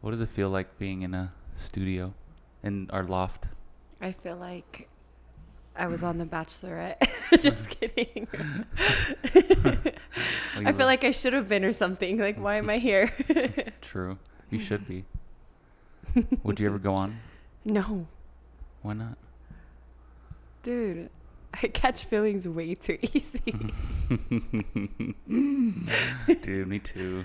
[0.00, 2.14] What does it feel like being in a studio
[2.62, 3.46] in our loft?
[4.00, 4.88] I feel like
[5.76, 6.96] I was on The Bachelorette.
[7.42, 8.26] Just kidding.
[10.56, 12.18] I feel like I should have been or something.
[12.18, 13.12] Like, why am I here?
[13.80, 14.18] True.
[14.50, 15.04] You should be.
[16.42, 17.18] Would you ever go on?
[17.64, 18.06] no,
[18.82, 19.18] Why not?
[20.62, 21.10] dude.
[21.62, 23.40] I catch feelings way too easy.
[26.42, 27.24] Dude, me too.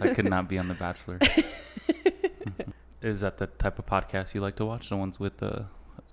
[0.00, 1.18] I could not be on The Bachelor.
[3.04, 4.88] Is that the type of podcast you like to watch?
[4.88, 5.66] The ones with the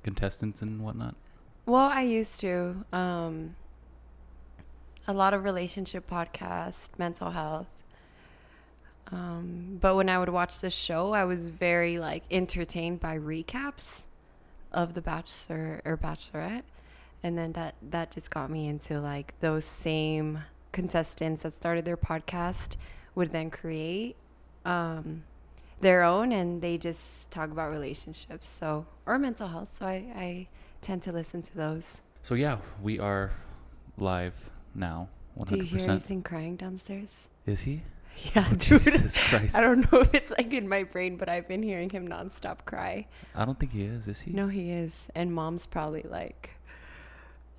[0.03, 1.15] contestants and whatnot?
[1.65, 2.83] well, I used to.
[2.91, 3.55] Um,
[5.07, 7.81] a lot of relationship podcasts, mental health.
[9.11, 14.01] Um, but when I would watch the show, I was very like entertained by recaps
[14.73, 16.63] of the Bachelor or Bachelorette,
[17.23, 20.39] and then that that just got me into like those same
[20.73, 22.75] contestants that started their podcast
[23.15, 24.15] would then create
[24.65, 25.23] um,
[25.81, 29.77] their own, and they just talk about relationships, so or mental health.
[29.77, 30.47] So I, I
[30.81, 32.01] tend to listen to those.
[32.23, 33.31] So, yeah, we are
[33.97, 35.09] live now.
[35.37, 35.45] 100%.
[35.47, 37.27] Do you hear anything crying downstairs?
[37.45, 37.81] Is he?
[38.35, 38.83] Yeah, Oh, dude.
[38.83, 39.55] Jesus Christ.
[39.57, 42.65] I don't know if it's like in my brain, but I've been hearing him nonstop
[42.65, 43.07] cry.
[43.33, 44.07] I don't think he is.
[44.09, 44.31] Is he?
[44.33, 45.09] No, he is.
[45.15, 46.49] And mom's probably like,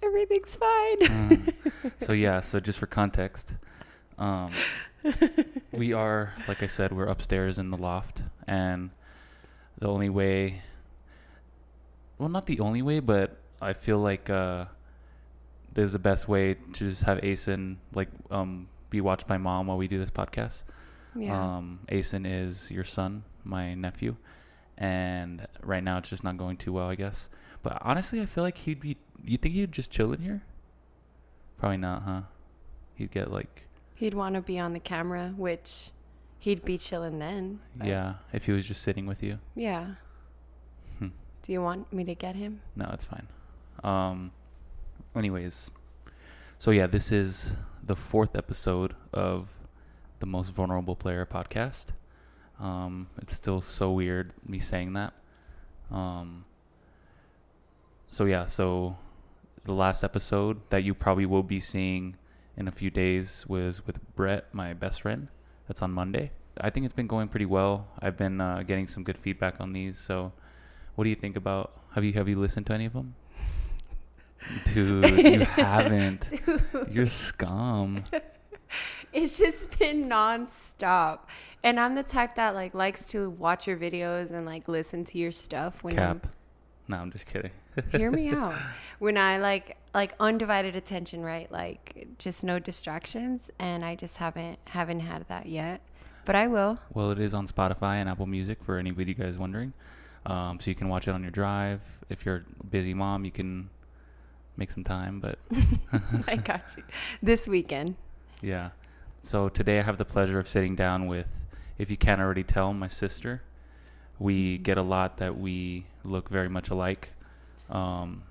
[0.02, 1.02] everything's fine.
[1.02, 1.36] Uh,
[2.00, 3.54] so yeah, so just for context,
[4.18, 4.52] um,
[5.72, 8.90] we are, like I said, we're upstairs in the loft, and
[9.78, 10.62] the only way,
[12.18, 14.66] well, not the only way, but I feel like uh,
[15.72, 19.78] there's the best way to just have Asen like um, be watched by mom while
[19.78, 20.64] we do this podcast.
[21.16, 21.56] yeah.
[21.56, 24.14] Um, Asen is your son, my nephew,
[24.78, 27.28] and right now it's just not going too well, I guess.
[27.62, 28.96] But honestly, I feel like he'd be.
[29.24, 30.42] You think he'd just chill in here?
[31.58, 32.20] Probably not, huh?
[32.96, 33.62] He'd get like,
[34.02, 35.92] He'd want to be on the camera, which
[36.40, 37.60] he'd be chilling then.
[37.76, 39.38] but- yeah, if he was just sitting with you.
[39.54, 39.94] Yeah.
[40.98, 41.10] Hmm.
[41.42, 42.62] Do you want me to get him?
[42.74, 43.28] No, it's fine.
[43.84, 44.32] Um,
[45.14, 45.70] anyways,
[46.58, 47.54] so yeah, this is
[47.84, 49.56] the fourth episode of
[50.18, 51.90] the Most Vulnerable Player podcast.
[52.58, 55.12] Um, it's still so weird me saying that.
[55.92, 56.44] Um,
[58.08, 58.96] so yeah, so
[59.62, 62.16] the last episode that you probably will be seeing
[62.56, 65.28] in a few days was with Brett, my best friend.
[65.68, 66.30] That's on Monday.
[66.60, 67.88] I think it's been going pretty well.
[68.00, 69.98] I've been uh, getting some good feedback on these.
[69.98, 70.32] So,
[70.94, 71.72] what do you think about?
[71.94, 73.14] Have you have you listened to any of them?
[74.64, 76.32] Dude, you haven't.
[76.90, 78.04] You're scum.
[79.12, 81.20] It's just been nonstop.
[81.62, 85.18] And I'm the type that like likes to watch your videos and like listen to
[85.18, 86.26] your stuff when Cap.
[86.88, 87.52] No, I'm just kidding.
[87.92, 88.54] Hear me out.
[88.98, 91.50] When I like like undivided attention, right?
[91.50, 95.80] Like just no distractions and I just haven't haven't had that yet.
[96.24, 96.78] But I will.
[96.94, 99.72] Well, it is on Spotify and Apple Music for anybody you guys wondering.
[100.24, 101.82] Um, so you can watch it on your drive.
[102.08, 103.68] If you're a busy mom, you can
[104.56, 105.18] make some time.
[105.18, 105.38] But
[106.28, 106.84] I got you.
[107.22, 107.96] This weekend.
[108.40, 108.70] yeah.
[109.24, 111.28] So today I have the pleasure of sitting down with,
[111.78, 113.40] if you can't already tell, my sister.
[114.18, 117.10] We get a lot that we look very much alike.
[117.70, 118.22] Um,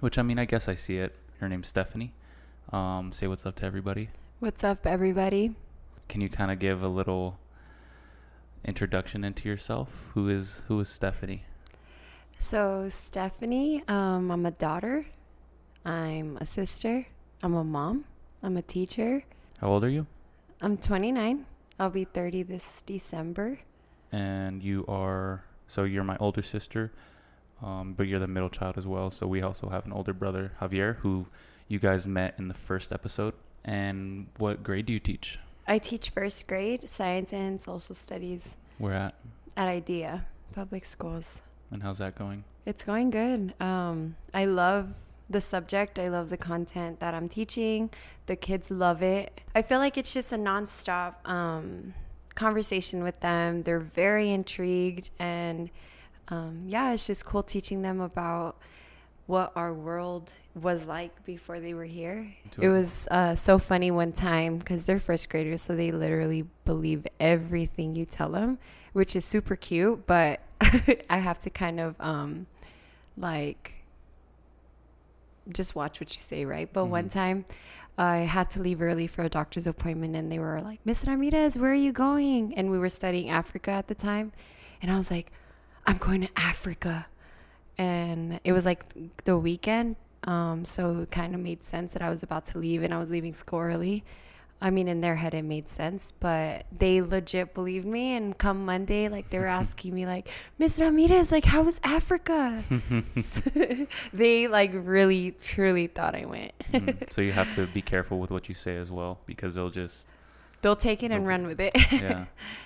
[0.00, 1.16] which I mean, I guess I see it.
[1.40, 2.12] Her name's Stephanie.
[2.72, 4.10] Um, say what's up to everybody.
[4.40, 5.54] What's up, everybody?
[6.08, 7.38] Can you kind of give a little
[8.64, 10.10] introduction into yourself?
[10.14, 11.44] Who is who is Stephanie?
[12.38, 15.06] So, Stephanie, um, I'm a daughter.
[15.84, 17.06] I'm a sister.
[17.42, 18.04] I'm a mom.
[18.42, 19.24] I'm a teacher.
[19.60, 20.06] How old are you?
[20.60, 21.46] I'm 29.
[21.80, 23.58] I'll be 30 this December.
[24.12, 26.90] And you are so you're my older sister,
[27.62, 29.10] um, but you're the middle child as well.
[29.10, 31.26] So we also have an older brother, Javier, who
[31.68, 33.34] you guys met in the first episode.
[33.64, 35.38] And what grade do you teach?
[35.66, 39.14] I teach first grade science and social studies Where at?
[39.56, 41.42] at IDEA Public Schools.
[41.70, 42.44] And how's that going?
[42.64, 43.52] It's going good.
[43.60, 44.94] Um, I love
[45.28, 45.98] the subject.
[45.98, 47.90] I love the content that I'm teaching.
[48.24, 49.40] The kids love it.
[49.54, 51.92] I feel like it's just a nonstop um,
[52.38, 53.62] conversation with them.
[53.62, 55.70] They're very intrigued, and
[56.28, 58.56] um, yeah, it's just cool teaching them about
[59.26, 62.32] what our world was like before they were here.
[62.60, 67.06] It was uh, so funny one time because they're first graders, so they literally believe
[67.20, 68.58] everything you tell them,
[68.92, 70.06] which is super cute.
[70.06, 70.40] But
[71.10, 72.46] I have to kind of um,
[73.16, 73.74] like
[75.50, 76.70] just watch what you say, right?
[76.72, 77.12] But one Mhm.
[77.12, 77.44] time
[77.98, 81.58] I had to leave early for a doctor's appointment, and they were like, Miss Ramirez,
[81.58, 82.54] where are you going?
[82.54, 84.32] And we were studying Africa at the time.
[84.80, 85.32] And I was like,
[85.84, 87.06] I'm going to Africa.
[87.76, 88.84] And it was like
[89.24, 89.96] the weekend.
[90.24, 92.98] Um, so it kind of made sense that I was about to leave and I
[92.98, 94.04] was leaving school early.
[94.60, 98.16] I mean, in their head, it made sense, but they legit believed me.
[98.16, 100.28] And come Monday, like they were asking me, like,
[100.58, 102.62] Miss Ramirez, like, how was Africa?
[104.12, 106.52] they like really, truly thought I went.
[106.72, 109.70] Mm, so you have to be careful with what you say as well because they'll
[109.70, 110.10] just
[110.60, 111.72] They'll take it and run with it.
[111.92, 112.24] yeah.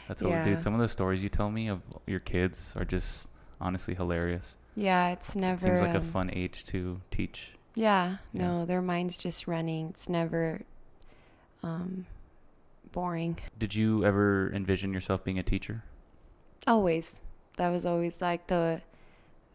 [0.09, 0.43] That's all, Yeah.
[0.43, 0.63] dude.
[0.63, 3.29] Some of the stories you tell me of your kids are just
[3.61, 4.57] honestly hilarious.
[4.75, 5.61] yeah, it's never.
[5.61, 7.53] Seems like a um, fun age to teach.
[7.75, 8.43] Yeah, Yeah.
[8.47, 9.89] no, their mind's just running.
[9.91, 10.63] It's never
[11.63, 12.07] um,
[12.93, 13.39] boring.
[13.59, 15.83] Did you ever envision yourself being a teacher?
[16.67, 17.21] Always.
[17.57, 18.81] That was always like the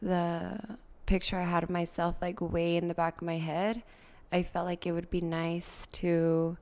[0.02, 0.60] the
[1.06, 3.84] picture I had of myself like way in the back of my head.
[4.32, 6.58] I felt like it would be nice to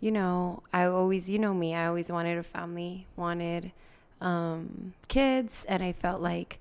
[0.00, 3.72] you know, I always you know me, I always wanted a family, wanted
[4.20, 6.58] um kids and I felt like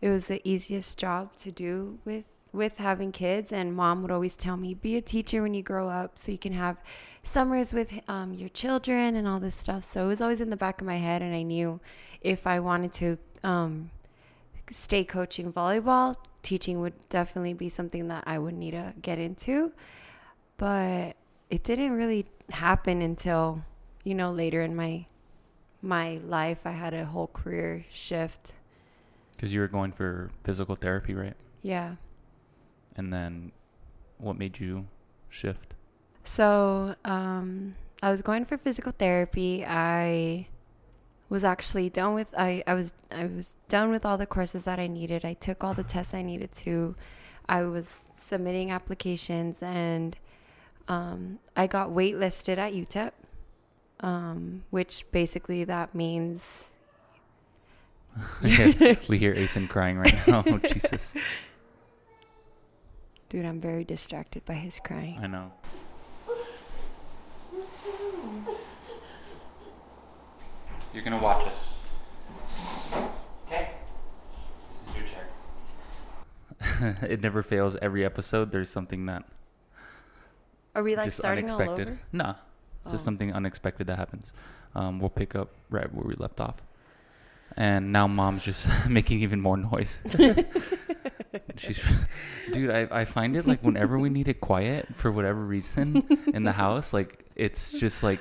[0.00, 4.36] it was the easiest job to do with with having kids and mom would always
[4.36, 6.76] tell me be a teacher when you grow up so you can have
[7.22, 10.56] summers with um, your children and all this stuff so it was always in the
[10.56, 11.78] back of my head and i knew
[12.22, 13.90] if i wanted to um,
[14.70, 19.72] stay coaching volleyball teaching would definitely be something that i would need to get into
[20.56, 21.14] but
[21.50, 23.62] it didn't really happen until
[24.04, 25.04] you know later in my
[25.82, 28.54] my life i had a whole career shift
[29.32, 31.36] Because you were going for physical therapy, right?
[31.62, 31.96] yeah
[32.96, 33.52] And then
[34.18, 34.86] what made you
[35.28, 35.74] shift?
[36.24, 39.64] So, um, I was going for physical therapy.
[39.66, 40.46] I
[41.28, 44.78] was actually done with I, I was I was done with all the courses that
[44.78, 45.24] I needed.
[45.24, 46.96] I took all the tests I needed to.
[47.48, 50.16] I was submitting applications and
[50.88, 53.12] um, I got waitlisted at UTEP,
[54.00, 56.70] um, which basically that means
[58.42, 58.50] we
[59.18, 60.42] hear Asen crying right now.
[60.46, 61.16] oh, Jesus.
[63.28, 65.18] dude, I'm very distracted by his crying.
[65.22, 65.52] I know.
[70.92, 71.68] You're gonna watch us.
[73.46, 73.70] Okay.
[74.72, 75.06] This is your
[76.88, 76.98] chair.
[77.10, 77.76] it never fails.
[77.76, 79.24] Every episode, there's something that
[80.74, 81.88] Are we like just starting unexpected.
[81.88, 82.00] all over?
[82.12, 82.34] Nah,
[82.82, 83.06] it's just Oh.
[83.06, 84.32] something unexpected that happens.
[84.74, 86.62] Um, we'll pick up right where we left off.
[87.56, 90.00] And now mom's just making even more noise.
[91.56, 91.84] She's,
[92.52, 96.42] dude, I, I find it like whenever we need it quiet for whatever reason in
[96.44, 98.20] the house, like it's just like,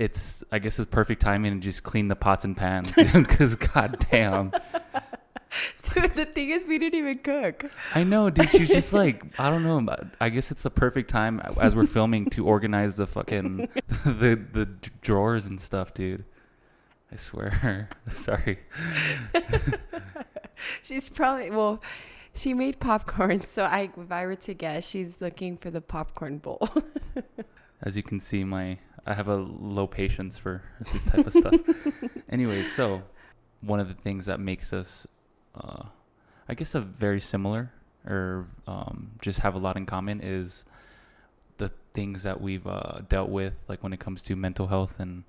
[0.00, 4.52] it's I guess it's perfect timing to just clean the pots and pans because goddamn,
[5.82, 7.64] Dude, the thing is, we didn't even cook.
[7.94, 8.48] I know, dude.
[8.50, 9.86] She's just like I don't know.
[10.20, 13.68] I guess it's the perfect time as we're filming to organize the fucking
[14.04, 14.66] the the
[15.02, 16.24] drawers and stuff, dude.
[17.12, 17.88] I swear.
[18.12, 18.60] Sorry.
[20.82, 21.82] She's probably well.
[22.32, 26.38] She made popcorn, so I, if I were to guess, she's looking for the popcorn
[26.38, 26.68] bowl.
[27.82, 30.62] As you can see, my I have a low patience for
[30.92, 31.54] this type of stuff.
[32.28, 33.02] anyway, so
[33.62, 35.06] one of the things that makes us,
[35.54, 35.84] uh,
[36.48, 37.72] I guess, a very similar
[38.06, 40.64] or um, just have a lot in common is
[41.58, 45.24] the things that we've uh, dealt with, like when it comes to mental health and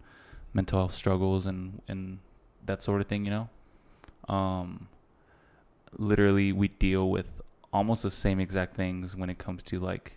[0.54, 2.20] mental health struggles and and
[2.66, 3.26] that sort of thing.
[3.26, 4.88] You know, um,
[5.98, 7.28] literally we deal with
[7.74, 10.14] almost the same exact things when it comes to like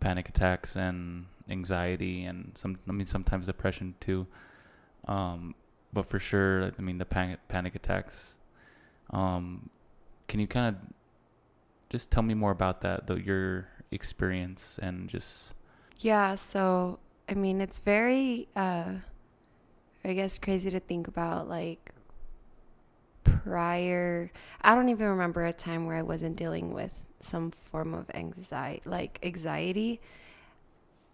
[0.00, 4.26] panic attacks and anxiety and some I mean sometimes depression too.
[5.06, 5.54] Um,
[5.92, 8.38] but for sure, I mean the panic panic attacks.
[9.10, 9.70] Um,
[10.28, 10.82] can you kind of
[11.90, 15.54] just tell me more about that, though your experience and just
[15.98, 16.98] yeah, so
[17.28, 18.94] I mean, it's very, uh,
[20.04, 21.48] I guess, crazy to think about.
[21.48, 21.90] Like
[23.24, 24.30] prior,
[24.62, 28.82] I don't even remember a time where I wasn't dealing with some form of anxiety,
[28.84, 30.00] like anxiety.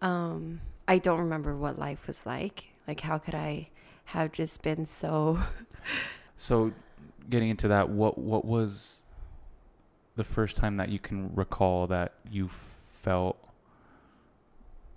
[0.02, 2.68] Um, I don't remember what life was like.
[2.86, 3.70] Like, how could I
[4.06, 5.38] have just been so?
[6.36, 6.72] so
[7.30, 9.02] getting into that what what was
[10.16, 13.38] the first time that you can recall that you felt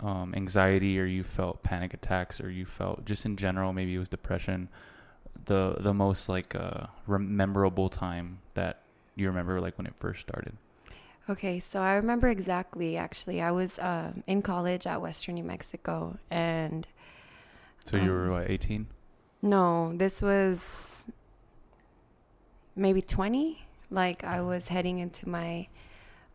[0.00, 3.98] um, anxiety or you felt panic attacks or you felt just in general maybe it
[3.98, 4.68] was depression
[5.46, 8.82] the the most like uh memorable time that
[9.14, 10.56] you remember like when it first started
[11.28, 12.96] Okay, so I remember exactly.
[12.96, 16.86] Actually, I was um, in college at Western New Mexico, and
[17.84, 18.86] so you were Um, what 18
[19.42, 21.06] no, this was
[22.74, 23.64] maybe 20.
[23.90, 25.68] Like I was heading into my,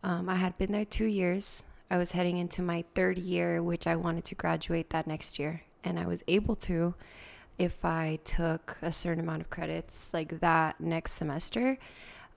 [0.02, 1.64] um, I had been there two years.
[1.90, 5.62] I was heading into my third year, which I wanted to graduate that next year,
[5.84, 6.94] and I was able to
[7.58, 11.76] if I took a certain amount of credits like that next semester.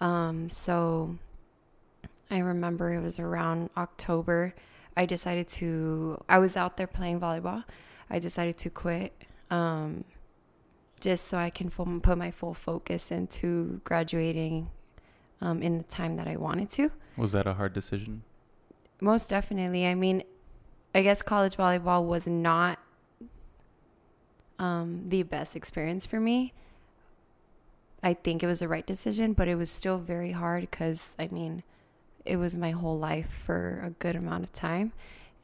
[0.02, 1.18] Um, so
[2.30, 4.56] I remember it was around October.
[4.98, 6.24] I decided to.
[6.28, 7.64] I was out there playing volleyball.
[8.10, 9.14] I decided to quit,
[9.50, 10.06] um,
[11.00, 14.70] just so I can full, put my full focus into graduating
[15.42, 16.92] um, in the time that I wanted to.
[17.18, 18.24] Was that a hard decision?
[19.02, 19.86] Most definitely.
[19.86, 20.24] I mean,
[20.94, 22.80] I guess college volleyball was not
[24.60, 26.54] um, the best experience for me.
[28.02, 31.28] I think it was the right decision, but it was still very hard because, I
[31.28, 31.64] mean,
[32.26, 34.94] it was my whole life for a good amount of time.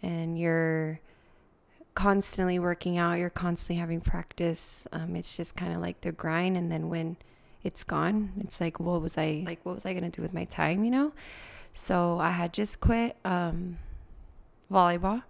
[0.02, 1.00] And you're
[1.94, 4.88] constantly working out, you're constantly having practice.
[4.92, 6.58] Um, it's just kind of like the grind.
[6.58, 7.18] And then when
[7.64, 10.46] it's gone, it's like, what was I, like, what was I to do with my
[10.46, 11.14] time, you know?
[11.74, 13.78] So I had just quit um,
[14.72, 15.24] volleyball.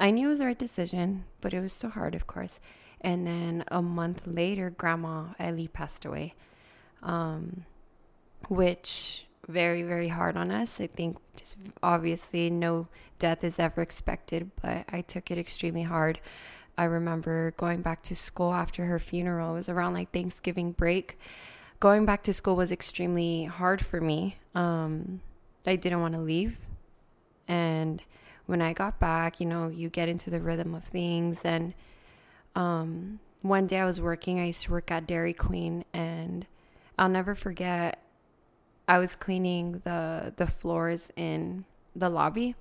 [0.00, 2.60] I knew it was the right decision, but it was so hard, of course.
[3.00, 6.34] And then a month later, Grandma Ellie passed away,
[7.02, 7.64] um,
[8.48, 10.80] which very very hard on us.
[10.80, 12.88] I think just obviously no
[13.18, 16.20] death is ever expected, but I took it extremely hard.
[16.76, 19.52] I remember going back to school after her funeral.
[19.52, 21.18] It was around like Thanksgiving break.
[21.80, 24.36] Going back to school was extremely hard for me.
[24.54, 25.20] Um,
[25.66, 26.60] I didn't want to leave,
[27.46, 28.02] and
[28.46, 31.74] when I got back, you know, you get into the rhythm of things and
[32.54, 36.46] um, one day I was working, I used to work at Dairy Queen, and
[36.98, 38.02] I'll never forget.
[38.88, 42.54] I was cleaning the the floors in the lobby,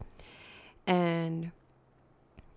[0.86, 1.52] and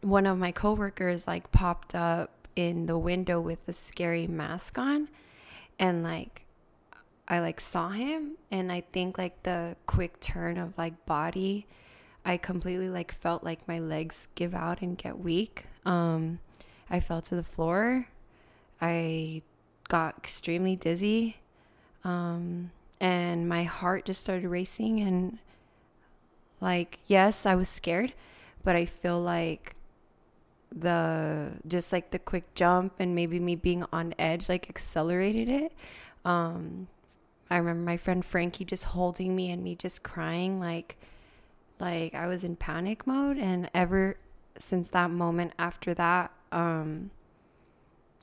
[0.00, 5.08] one of my coworkers like popped up in the window with a scary mask on,
[5.78, 6.44] and like
[7.28, 11.68] I like saw him, and I think like the quick turn of like body,
[12.24, 15.66] I completely like felt like my legs give out and get weak.
[15.86, 16.40] Um,
[16.90, 18.08] I fell to the floor.
[18.80, 19.42] I
[19.88, 21.36] got extremely dizzy.
[22.02, 25.00] Um, and my heart just started racing.
[25.00, 25.38] And,
[26.60, 28.12] like, yes, I was scared,
[28.62, 29.74] but I feel like
[30.72, 35.72] the just like the quick jump and maybe me being on edge like accelerated it.
[36.24, 36.86] Um,
[37.50, 40.96] I remember my friend Frankie just holding me and me just crying like
[41.80, 44.16] like I was in panic mode and ever
[44.58, 47.10] since that moment after that um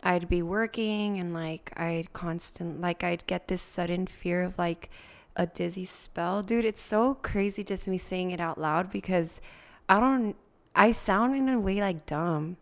[0.07, 4.89] I'd be working and like I'd constant like I'd get this sudden fear of like
[5.35, 6.41] a dizzy spell.
[6.41, 9.41] Dude, it's so crazy just me saying it out loud because
[9.89, 10.37] I don't
[10.73, 12.55] I sound in a way like dumb.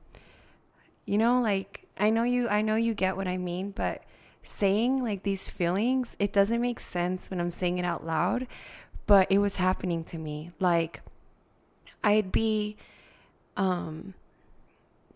[1.05, 4.03] You know, like I know you I know you get what I mean, but
[4.41, 8.47] saying like these feelings, it doesn't make sense when I'm saying it out loud,
[9.05, 10.49] but it was happening to me.
[10.59, 11.01] Like
[12.03, 12.75] I'd be
[13.55, 14.15] um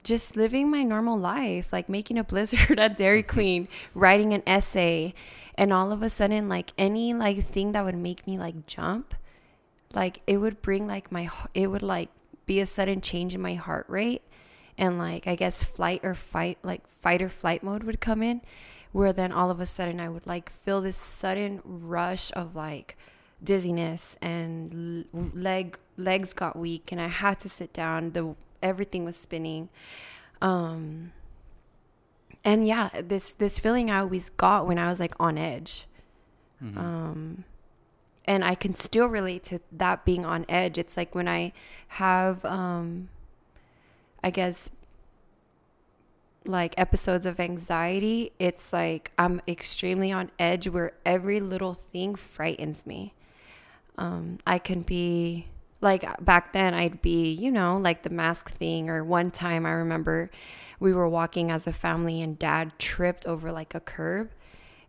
[0.04, 5.14] just living my normal life, like making a blizzard at Dairy Queen, writing an essay,
[5.56, 9.14] and all of a sudden, like any like thing that would make me like jump,
[9.94, 12.10] like it would bring like my it would like
[12.46, 14.22] be a sudden change in my heart rate,
[14.78, 18.42] and like I guess flight or fight, like fight or flight mode would come in,
[18.92, 22.98] where then all of a sudden I would like feel this sudden rush of like
[23.44, 28.12] dizziness and leg legs got weak and I had to sit down.
[28.12, 29.70] The everything was spinning.
[30.42, 31.12] Um,
[32.44, 35.86] and yeah, this this feeling I always got when I was like on edge.
[36.64, 36.78] Mm-hmm.
[36.78, 37.44] Um,
[38.26, 40.78] and I can still relate to that being on edge.
[40.78, 41.52] It's like when I
[41.88, 43.10] have, um,
[44.24, 44.70] I guess,
[46.46, 52.86] like episodes of anxiety, it's like I'm extremely on edge where every little thing frightens
[52.86, 53.14] me.
[53.98, 55.48] Um, I can be
[55.82, 59.72] like back then I'd be, you know, like the mask thing or one time I
[59.72, 60.30] remember
[60.80, 64.32] we were walking as a family and dad tripped over like a curb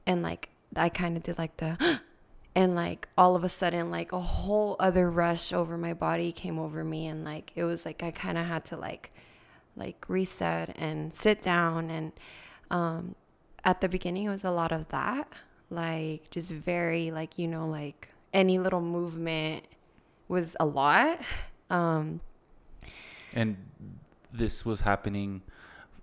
[0.06, 2.00] and like I kind of did like the
[2.54, 6.58] and like all of a sudden like a whole other rush over my body came
[6.58, 9.12] over me and like it was like I kind of had to like
[9.76, 12.12] like reset and sit down and
[12.70, 13.14] um
[13.64, 15.28] at the beginning it was a lot of that
[15.70, 19.64] like just very like you know like any little movement
[20.30, 21.20] was a lot.
[21.68, 22.20] Um,
[23.34, 23.56] and
[24.32, 25.42] this was happening.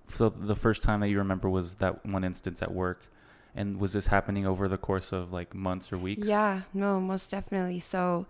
[0.10, 3.01] So the first time that you remember was that one instance at work.
[3.55, 6.27] And was this happening over the course of like months or weeks?
[6.27, 7.79] Yeah, no, most definitely.
[7.79, 8.27] So,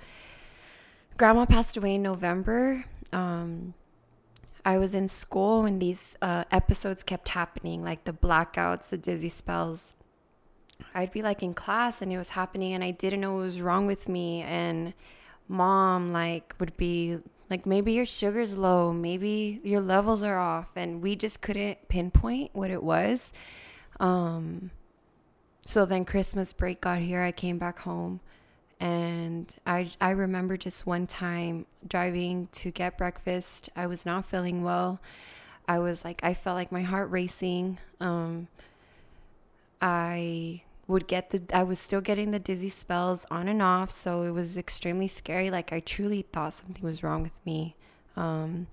[1.18, 2.86] grandma passed away in November.
[3.12, 3.74] Um,
[4.64, 9.28] I was in school when these uh, episodes kept happening, like the blackouts, the dizzy
[9.28, 9.96] spells.
[10.96, 13.62] I'd be like in class and it was happening, and I didn't know what was
[13.62, 14.44] wrong with me.
[14.44, 14.94] And
[15.48, 21.02] mom like would be like maybe your sugar's low, maybe your levels are off and
[21.02, 23.32] we just couldn't pinpoint what it was.
[24.00, 24.72] Um
[25.66, 28.22] so then Christmas break got here, I came back home
[28.80, 33.70] And I, I remember just one time driving to get breakfast.
[33.76, 35.00] I was not feeling well.
[35.68, 37.80] I was like, I felt like my heart racing.
[38.00, 38.48] Um,
[39.82, 43.90] I would get the, I was still getting the dizzy spells on and off.
[43.90, 45.52] So it was extremely scary.
[45.52, 47.76] Like, I truly thought something was wrong with me.
[48.16, 48.68] Um,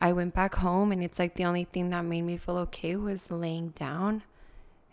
[0.00, 2.96] I went back home, and it's like the only thing that made me feel okay
[2.96, 4.22] was laying down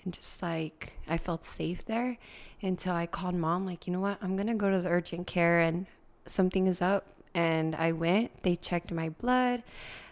[0.06, 2.18] and just like I felt safe there
[2.62, 5.60] until I called mom, like, you know what, I'm gonna go to the urgent care
[5.60, 5.88] and
[6.26, 7.08] something is up.
[7.34, 9.64] And I went, they checked my blood,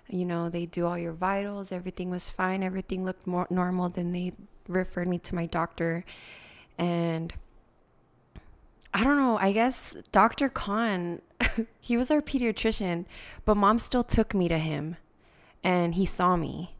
[0.10, 3.88] you know, they do all your vitals, everything was fine, everything looked more normal.
[3.88, 4.34] Then they
[4.68, 6.04] referred me to my doctor,
[6.78, 7.34] and
[8.94, 10.50] I don't know, I guess Dr.
[10.50, 11.22] Khan,
[11.80, 13.06] he was our pediatrician,
[13.46, 14.98] but mom still took me to him
[15.64, 16.76] and he saw me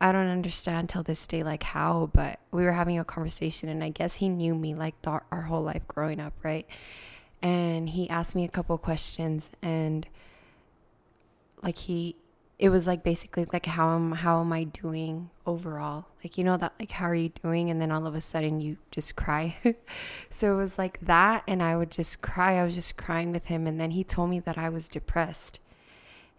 [0.00, 3.84] I don't understand till this day like how, but we were having a conversation and
[3.84, 6.66] I guess he knew me like the, our whole life growing up, right?
[7.42, 10.06] And he asked me a couple questions and
[11.62, 12.16] like he
[12.60, 16.04] it was like basically like how am how am I doing overall?
[16.22, 18.60] Like you know that like how are you doing and then all of a sudden
[18.60, 19.56] you just cry.
[20.30, 22.58] so it was like that and I would just cry.
[22.58, 25.58] I was just crying with him and then he told me that I was depressed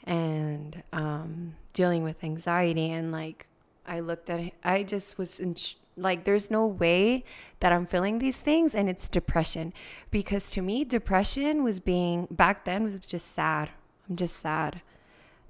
[0.04, 3.48] and um dealing with anxiety and like
[3.88, 4.54] I looked at it.
[4.64, 7.26] I just was in sh- like, there's no way
[7.60, 9.74] that I'm feeling these things, and it's depression.
[10.10, 13.72] Because to me, depression was being back then was just sad.
[14.10, 14.82] I'm just sad.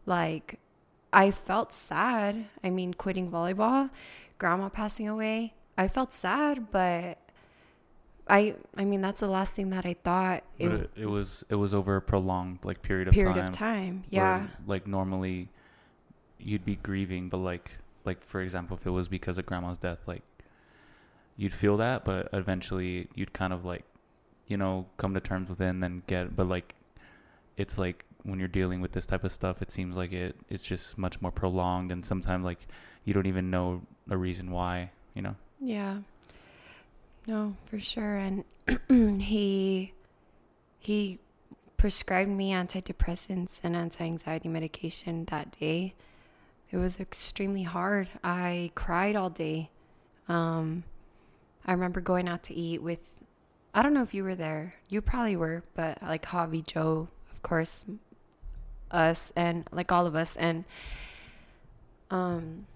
[0.05, 0.59] Like,
[1.13, 2.45] I felt sad.
[2.63, 3.89] I mean, quitting volleyball,
[4.37, 5.53] grandma passing away.
[5.77, 7.17] I felt sad, but
[8.27, 10.43] I I mean that's the last thing that I thought.
[10.59, 13.45] It, it, it was it was over a prolonged like period of period time.
[13.45, 14.03] of time.
[14.09, 14.37] Yeah.
[14.39, 15.49] Where, like normally,
[16.39, 19.99] you'd be grieving, but like like for example if it was because of grandma's death
[20.07, 20.23] like
[21.37, 23.83] you'd feel that but eventually you'd kind of like
[24.47, 26.75] you know come to terms with it and then get but like
[27.57, 30.65] it's like when you're dealing with this type of stuff it seems like it it's
[30.65, 32.67] just much more prolonged and sometimes like
[33.05, 35.97] you don't even know a reason why you know yeah
[37.27, 38.43] no for sure and
[39.21, 39.93] he
[40.79, 41.19] he
[41.77, 45.95] prescribed me antidepressants and anti-anxiety medication that day
[46.71, 48.09] it was extremely hard.
[48.23, 49.69] I cried all day.
[50.29, 50.85] Um,
[51.65, 53.21] I remember going out to eat with,
[53.73, 54.75] I don't know if you were there.
[54.87, 57.83] You probably were, but like Javi, Joe, of course,
[58.91, 60.35] us, and like all of us.
[60.37, 60.65] And
[62.09, 62.67] um,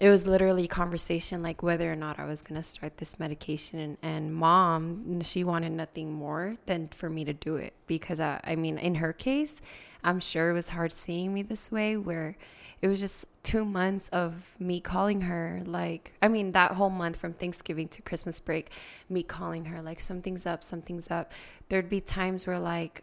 [0.00, 3.78] it was literally conversation like whether or not I was going to start this medication.
[3.78, 8.40] And, and mom, she wanted nothing more than for me to do it because I,
[8.44, 9.60] I mean, in her case,
[10.04, 12.36] I'm sure it was hard seeing me this way where
[12.80, 17.16] it was just two months of me calling her like i mean that whole month
[17.16, 18.70] from thanksgiving to christmas break
[19.08, 21.32] me calling her like something's up something's up
[21.68, 23.02] there'd be times where like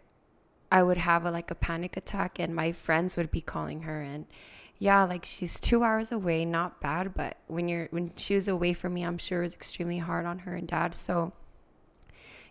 [0.72, 4.02] i would have a like a panic attack and my friends would be calling her
[4.02, 4.26] and
[4.80, 8.74] yeah like she's two hours away not bad but when you're when she was away
[8.74, 11.32] from me i'm sure it was extremely hard on her and dad so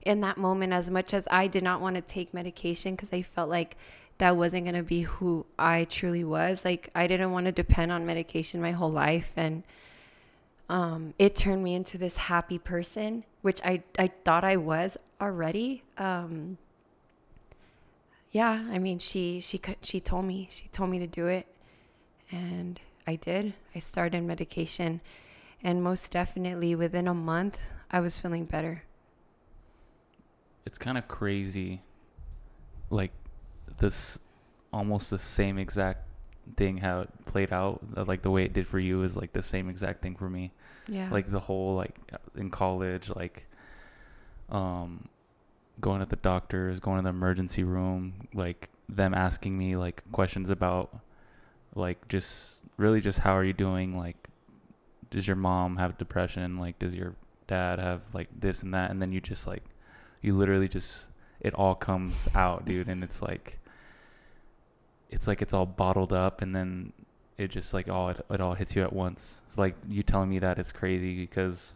[0.03, 3.23] in that moment as much as i did not want to take medication because i
[3.23, 3.77] felt like
[4.19, 6.65] that wasn't going to be who I truly was.
[6.65, 9.65] Like I didn't want to depend on medication my whole life and
[10.69, 15.83] um, it turned me into this happy person, which I I thought I was already.
[15.99, 16.57] Um,
[18.35, 21.47] yeah, I mean she she she told me she told me to do it
[22.33, 23.55] and I did.
[23.77, 25.01] I started medication
[25.63, 28.83] and most definitely within a month I was feeling better.
[30.67, 31.81] It's kind of crazy
[32.91, 33.13] like
[33.79, 34.19] this
[34.73, 36.09] almost the same exact
[36.57, 39.43] thing how it played out like the way it did for you is like the
[39.43, 40.53] same exact thing for me
[40.89, 41.97] yeah like the whole like
[42.37, 43.47] in college like
[44.51, 45.09] um
[45.81, 50.51] going to the doctors going to the emergency room like them asking me like questions
[50.51, 50.97] about
[51.75, 53.97] like just really just how are you doing?
[53.97, 54.17] Like
[55.11, 56.59] does your mom have depression?
[56.59, 57.15] Like does your
[57.47, 58.91] dad have like this and that?
[58.91, 59.63] And then you just like
[60.23, 61.09] you literally just
[61.41, 62.89] it all comes out dude.
[62.89, 63.59] And it's like
[65.11, 66.93] it's like it's all bottled up and then
[67.37, 69.43] it just like all it, it all hits you at once.
[69.47, 71.75] It's like you telling me that it's crazy because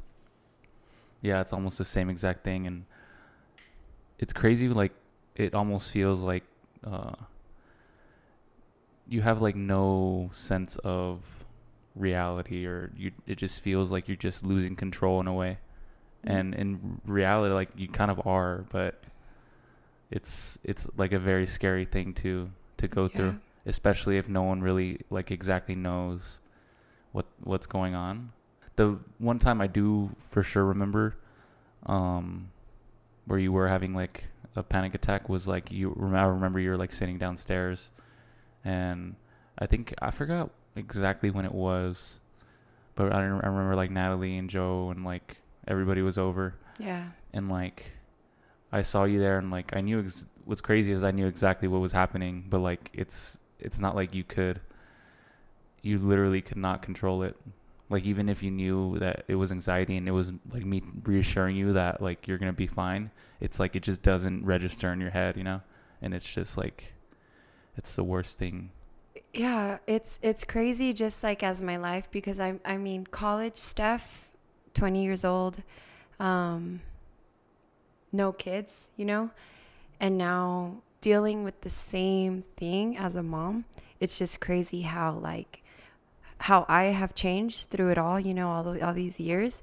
[1.23, 2.67] yeah, it's almost the same exact thing.
[2.69, 2.85] And
[4.19, 4.93] it's crazy like
[5.37, 6.45] it almost feels like
[6.85, 7.15] uh
[9.09, 11.21] you have like no sense of
[11.95, 15.59] reality or you it just feels like you're just losing control in a way.
[16.25, 16.37] Mm-hmm.
[16.37, 19.03] And in reality like you kind of are, but
[20.11, 23.17] it's it's like a very scary thing to to go yeah.
[23.17, 26.41] through, especially if no one really like exactly knows
[27.13, 28.33] what what's going on.
[28.77, 31.17] The one time I do for sure remember,
[31.87, 32.51] um,
[33.29, 34.25] where you were having like
[34.57, 35.95] a panic attack was like you.
[36.15, 37.91] I remember you were like sitting downstairs,
[38.65, 39.15] and
[39.59, 42.19] I think I forgot exactly when it was,
[42.97, 45.37] but I, I remember like Natalie and Joe and like
[45.69, 47.05] everybody was over, Yeah.
[47.33, 47.93] and like
[48.73, 50.01] I saw you there, and like I knew.
[50.01, 53.95] Ex- what's crazy is I knew exactly what was happening, but like it's it's not
[53.95, 54.61] like you could.
[55.83, 57.37] You literally could not control it.
[57.91, 61.57] Like even if you knew that it was anxiety and it was like me reassuring
[61.57, 65.11] you that like you're gonna be fine, it's like it just doesn't register in your
[65.11, 65.61] head, you know,
[66.03, 66.93] and it's just like,
[67.77, 68.71] it's the worst thing.
[69.33, 74.33] Yeah, it's it's crazy just like as my life because I I mean college stuff
[74.75, 75.63] 20 years old,
[76.21, 76.81] um
[78.13, 79.31] no kids, you know?
[80.01, 83.65] And now dealing with the same thing as a mom,
[84.01, 85.63] it's just crazy how like
[86.39, 89.63] how I have changed through it all, you know, all the, all these years,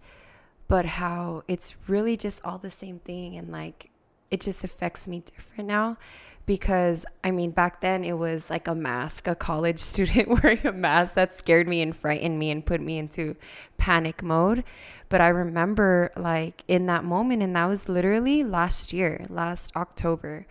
[0.68, 3.90] but how it's really just all the same thing and like
[4.32, 5.98] it just affects me different now
[6.46, 10.72] because I mean back then it was like a mask, a college student wearing a
[10.72, 13.36] mask that scared me and frightened me and put me into
[13.78, 14.64] panic mode.
[15.10, 20.46] But I remember like in that moment and that was literally last year, last October.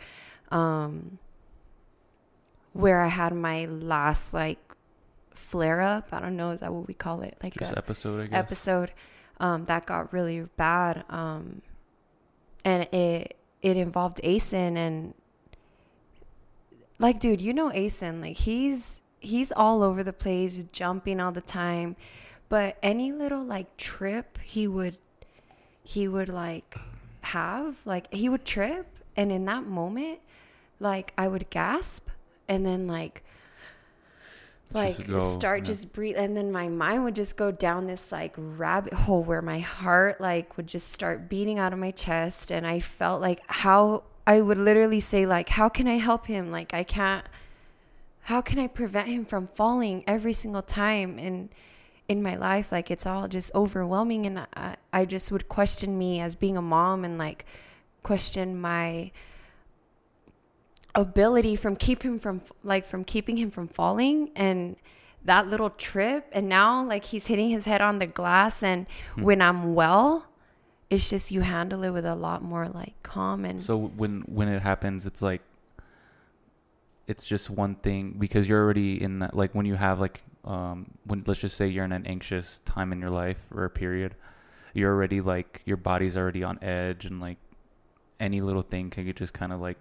[0.51, 1.19] Um
[2.73, 4.59] where I had my last like
[5.35, 6.09] flare up.
[6.13, 7.37] I don't know, is that what we call it?
[7.43, 8.39] Like Just episode, I guess.
[8.39, 8.93] episode
[9.41, 11.05] um, that got really bad.
[11.09, 11.63] Um,
[12.65, 15.15] and it it involved Asen and
[16.99, 21.41] like dude, you know Asen, like he's he's all over the place, jumping all the
[21.41, 21.97] time.
[22.49, 24.99] But any little like trip he would
[25.83, 26.77] he would like
[27.23, 30.21] have, like he would trip and in that moment,
[30.79, 32.09] like I would gasp
[32.49, 33.24] and then like
[34.75, 35.65] like go, start yeah.
[35.65, 39.43] just breathe and then my mind would just go down this like rabbit hole where
[39.43, 43.41] my heart like would just start beating out of my chest and i felt like
[43.47, 47.25] how i would literally say like how can i help him like i can't
[48.23, 51.49] how can i prevent him from falling every single time and
[52.09, 56.21] in my life like it's all just overwhelming and i, I just would question me
[56.21, 57.47] as being a mom and like
[58.03, 59.11] question my
[60.95, 64.77] ability from keep him from like from keeping him from falling and
[65.25, 69.23] that little trip and now like he's hitting his head on the glass and Hmm.
[69.23, 70.27] when I'm well
[70.91, 74.49] it's just you handle it with a lot more like calm and So when when
[74.49, 75.41] it happens, it's like
[77.07, 80.87] it's just one thing because you're already in that like when you have like um
[81.05, 84.15] when let's just say you're in an anxious time in your life or a period,
[84.75, 87.39] you're already like your body's already on edge and like
[88.21, 89.77] any little thing can get just kind of like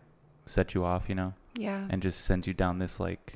[0.46, 3.36] set you off, you know, yeah and just send you down this like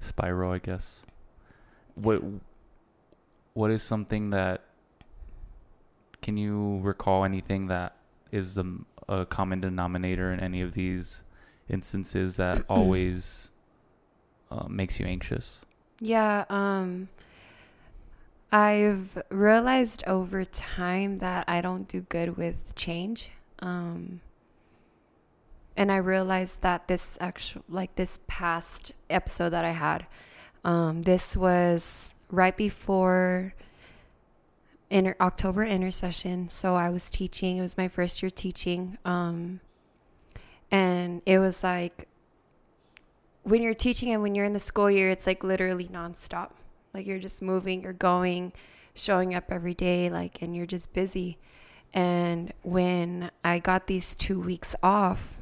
[0.00, 1.04] spiral, I guess.
[1.94, 2.22] What
[3.54, 4.64] what is something that
[6.22, 7.96] can you recall anything that
[8.30, 11.24] is the a common denominator in any of these
[11.68, 13.50] instances that always
[14.50, 15.62] uh, makes you anxious?
[16.00, 17.08] Yeah, um
[18.52, 23.30] I've realized over time that I don't do good with change.
[23.60, 24.20] Um
[25.80, 30.06] and I realized that this actual like this past episode that I had
[30.62, 33.54] um this was right before
[34.90, 36.48] inter- October intercession.
[36.48, 37.56] So I was teaching.
[37.56, 38.98] It was my first year teaching.
[39.06, 39.60] Um
[40.70, 42.08] and it was like
[43.44, 46.50] when you're teaching and when you're in the school year, it's like literally nonstop.
[46.92, 48.52] Like you're just moving, you're going,
[48.92, 51.38] showing up every day, like, and you're just busy.
[51.94, 55.39] And when I got these two weeks off,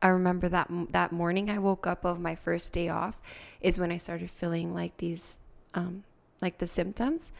[0.00, 3.20] I remember that that morning I woke up of my first day off
[3.60, 5.38] is when I started feeling like these,
[5.74, 6.04] um,
[6.40, 7.32] like the symptoms,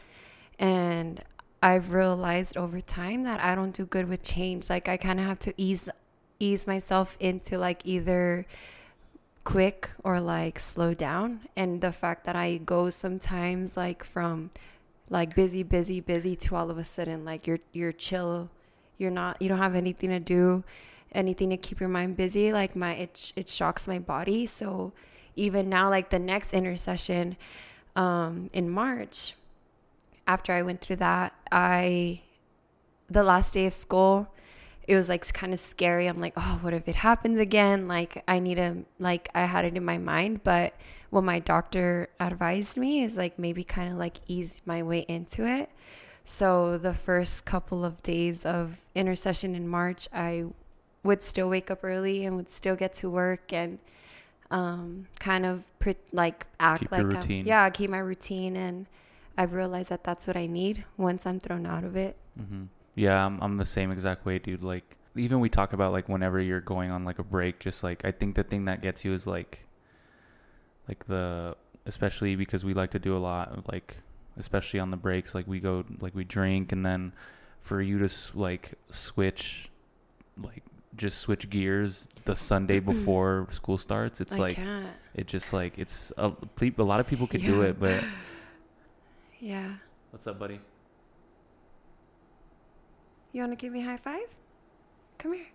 [0.57, 1.23] and
[1.61, 4.69] I've realized over time that I don't do good with change.
[4.69, 5.89] Like I kind of have to ease
[6.39, 8.45] ease myself into like either
[9.43, 11.41] quick or like slow down.
[11.55, 14.51] And the fact that i go sometimes like from
[15.09, 18.49] like busy busy busy to all of a sudden like you're you're chill.
[18.97, 20.63] You're not you don't have anything to do
[21.13, 24.93] anything to keep your mind busy like my it, it shocks my body so
[25.35, 27.35] even now like the next intercession
[27.95, 29.33] um in march
[30.27, 32.21] after i went through that i
[33.09, 34.31] the last day of school
[34.89, 36.07] it was like kind of scary.
[36.07, 37.87] I'm like, oh, what if it happens again?
[37.87, 40.43] Like, I need to, like, I had it in my mind.
[40.43, 40.73] But
[41.11, 45.45] what my doctor advised me is like maybe kind of like ease my way into
[45.45, 45.69] it.
[46.23, 50.45] So the first couple of days of intercession in March, I
[51.03, 53.79] would still wake up early and would still get to work and
[54.51, 57.45] um, kind of pre- like act Keep like I'm- routine.
[57.45, 58.55] yeah, keep my routine.
[58.57, 58.85] And
[59.37, 62.17] I've realized that that's what I need once I'm thrown out of it.
[62.37, 62.63] hmm
[62.95, 64.63] Yeah, I'm, I'm the same exact way, dude.
[64.63, 68.03] Like, even we talk about like whenever you're going on like a break, just like
[68.05, 69.65] I think the thing that gets you is like,
[70.87, 73.97] like the especially because we like to do a lot of like,
[74.37, 77.11] especially on the breaks, like we go like we drink and then
[77.61, 79.69] for you to like switch,
[80.41, 80.63] like
[80.95, 84.87] just switch gears the Sunday before school starts, it's I like can't.
[85.15, 88.03] it just like it's a, a lot of people could do it, but
[89.39, 89.75] Yeah.
[90.11, 90.59] what's up, buddy?
[93.31, 94.27] You want to give me a high five?
[95.17, 95.45] Come here.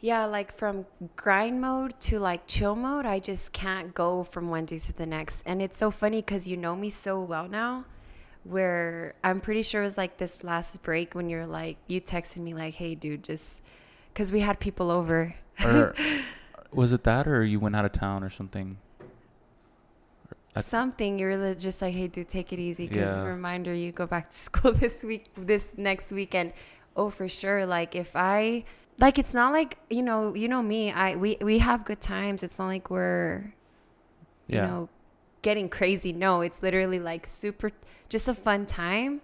[0.00, 4.64] Yeah, like from grind mode to like chill mode, I just can't go from one
[4.64, 5.42] day to the next.
[5.46, 7.84] And it's so funny because you know me so well now,
[8.44, 12.38] where I'm pretty sure it was like this last break when you're like, you texted
[12.38, 13.59] me, like, hey, dude, just
[14.20, 15.34] because we had people over.
[15.64, 15.94] Or
[16.72, 18.76] was it that, or you went out of town or something?
[20.54, 22.86] I- Something you're just like, hey, dude, take it easy.
[22.86, 23.22] Because Yeah.
[23.24, 26.52] reminder, you go back to school this week, this next weekend.
[26.96, 27.64] Oh, for sure.
[27.64, 28.64] Like if I
[28.98, 30.92] like, it's not like you know, you know me.
[30.92, 32.42] I we we have good times.
[32.42, 33.54] It's not like we're
[34.48, 34.66] you Yeah.
[34.66, 34.88] know
[35.40, 36.12] getting crazy.
[36.12, 37.70] No, it's literally like super,
[38.10, 39.22] just a fun time.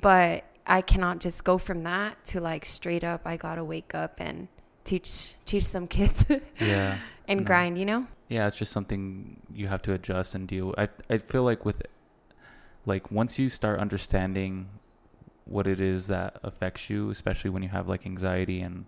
[0.00, 3.22] But I cannot just go from that to like straight up.
[3.26, 4.48] I gotta wake up and
[4.84, 6.24] teach teach some kids
[6.60, 6.98] Yeah.
[7.28, 7.46] and No.
[7.46, 7.76] grind.
[7.78, 8.06] You know.
[8.28, 11.82] yeah it's just something you have to adjust and deal i i feel like with
[12.86, 14.68] like once you start understanding
[15.44, 18.86] what it is that affects you especially when you have like anxiety and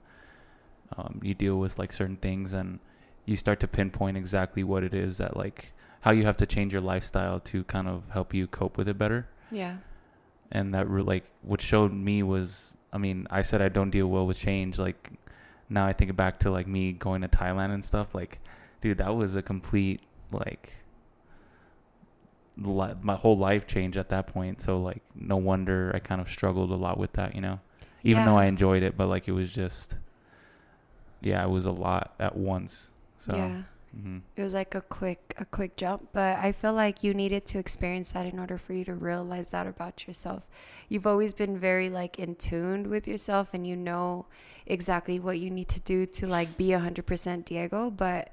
[0.97, 2.79] um, you deal with like certain things and
[3.27, 6.73] you start to pinpoint exactly what it is that like how you have to change
[6.73, 9.77] your lifestyle to kind of help you cope with it better Yeah.
[10.53, 14.27] And that like what showed me was i mean i said i don't deal well
[14.27, 15.11] with change like
[15.69, 18.39] now i think back to like me going to thailand and stuff like
[18.81, 20.73] dude that was a complete like
[22.59, 26.29] li- my whole life changed at that point so like no wonder i kind of
[26.29, 27.59] struggled a lot with that you know?
[28.05, 29.97] Even though i enjoyed it but like it was just
[31.21, 33.33] yeah it was a lot at once so.
[33.37, 33.63] Yeah.
[33.95, 37.45] Hmm it was like a quick a quick jump but i feel like you needed
[37.45, 40.47] to experience that in order for you to realize that about yourself.
[40.89, 44.27] You've always been very like in tuned with yourself and you know
[44.67, 48.33] exactly what you need to do to like be 100% diego but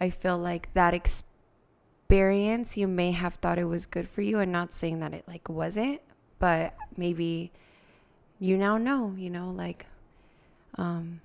[0.00, 4.50] i feel like that experience you may have thought it was good for you and
[4.52, 6.00] not saying that it like wasn't
[6.38, 7.52] but maybe
[8.38, 9.86] you now know you know like
[10.76, 11.20] um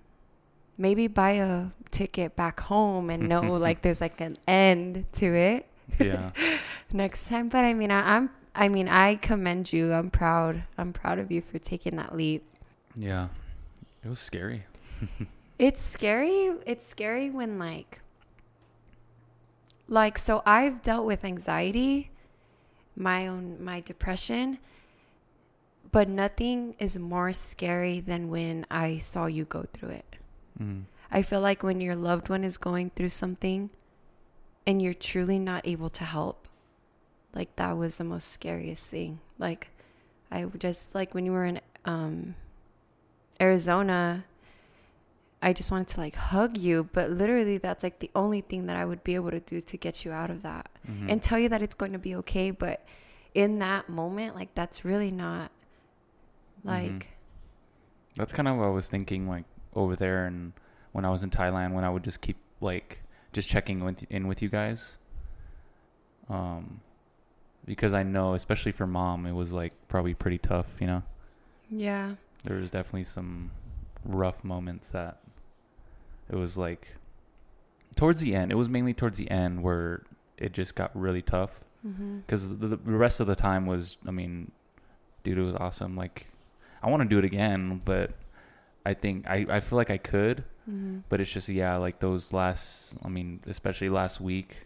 [0.77, 5.65] maybe buy a ticket back home and know like there's like an end to it.
[5.99, 6.31] Yeah.
[6.91, 7.49] Next time.
[7.49, 9.93] But i mean I, i'm i mean i commend you.
[9.93, 10.63] I'm proud.
[10.77, 12.43] I'm proud of you for taking that leap.
[12.95, 13.29] Yeah.
[14.03, 14.65] It was scary.
[15.59, 16.53] It's scary.
[16.67, 18.01] It's scary when like
[19.87, 22.11] like so i've dealt with anxiety
[22.95, 24.59] my own my depression
[25.91, 30.16] but nothing is more scary than when i saw you go through it
[30.59, 30.83] mm.
[31.11, 33.69] I feel like when your loved one is going through something
[34.65, 36.47] and you're truly not able to help,
[37.33, 39.19] like that was the most scariest thing.
[39.39, 39.69] Like
[40.31, 42.35] I just like when you were in um
[43.39, 44.25] Arizona,
[45.41, 48.75] I just wanted to like hug you, but literally that's like the only thing that
[48.75, 51.11] I would be able to do to get you out of that Mhm.
[51.11, 52.83] and tell you that it's going to be okay, but
[53.33, 55.51] in that moment like that's really not
[56.63, 57.09] like
[58.15, 59.45] That's kind of what I was thinking, like
[59.77, 60.53] over there, and
[60.91, 62.99] when I was in Thailand, when I would just keep like
[63.31, 64.97] just checking with, in with you guys,
[66.29, 66.81] um,
[67.65, 70.75] because I know, especially for mom, it was like probably pretty tough.
[70.81, 71.03] You know,
[71.69, 72.15] yeah.
[72.43, 73.51] there was definitely some
[74.03, 75.19] rough moments that
[76.29, 76.95] it was like
[77.95, 78.51] towards the end.
[78.51, 80.03] It was mainly towards the end where
[80.37, 81.63] it just got really tough
[82.25, 84.51] because the, the rest of the time was, I mean,
[85.23, 85.95] dude, it was awesome.
[85.95, 86.27] Like,
[86.83, 88.11] I want to do it again, but
[88.87, 91.03] I think I, I feel like I could, Mhm.
[91.09, 94.65] but it's just yeah, like those last, I mean, especially last week.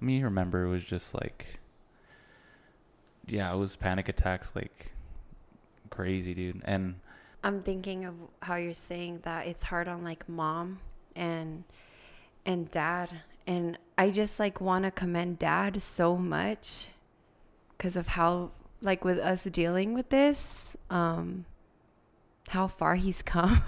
[0.00, 1.60] I mean, you remember it was just like,
[3.26, 4.92] yeah, it was panic attacks like
[5.90, 6.96] crazy, dude, and
[7.42, 10.80] I'm thinking of how you're saying that it's hard on like mom
[11.16, 11.64] and
[12.46, 13.08] and dad
[13.46, 16.88] and I just like want to commend dad so much
[17.78, 18.50] cuz of how
[18.80, 21.44] like with us dealing with this um
[22.48, 23.62] how far he's come.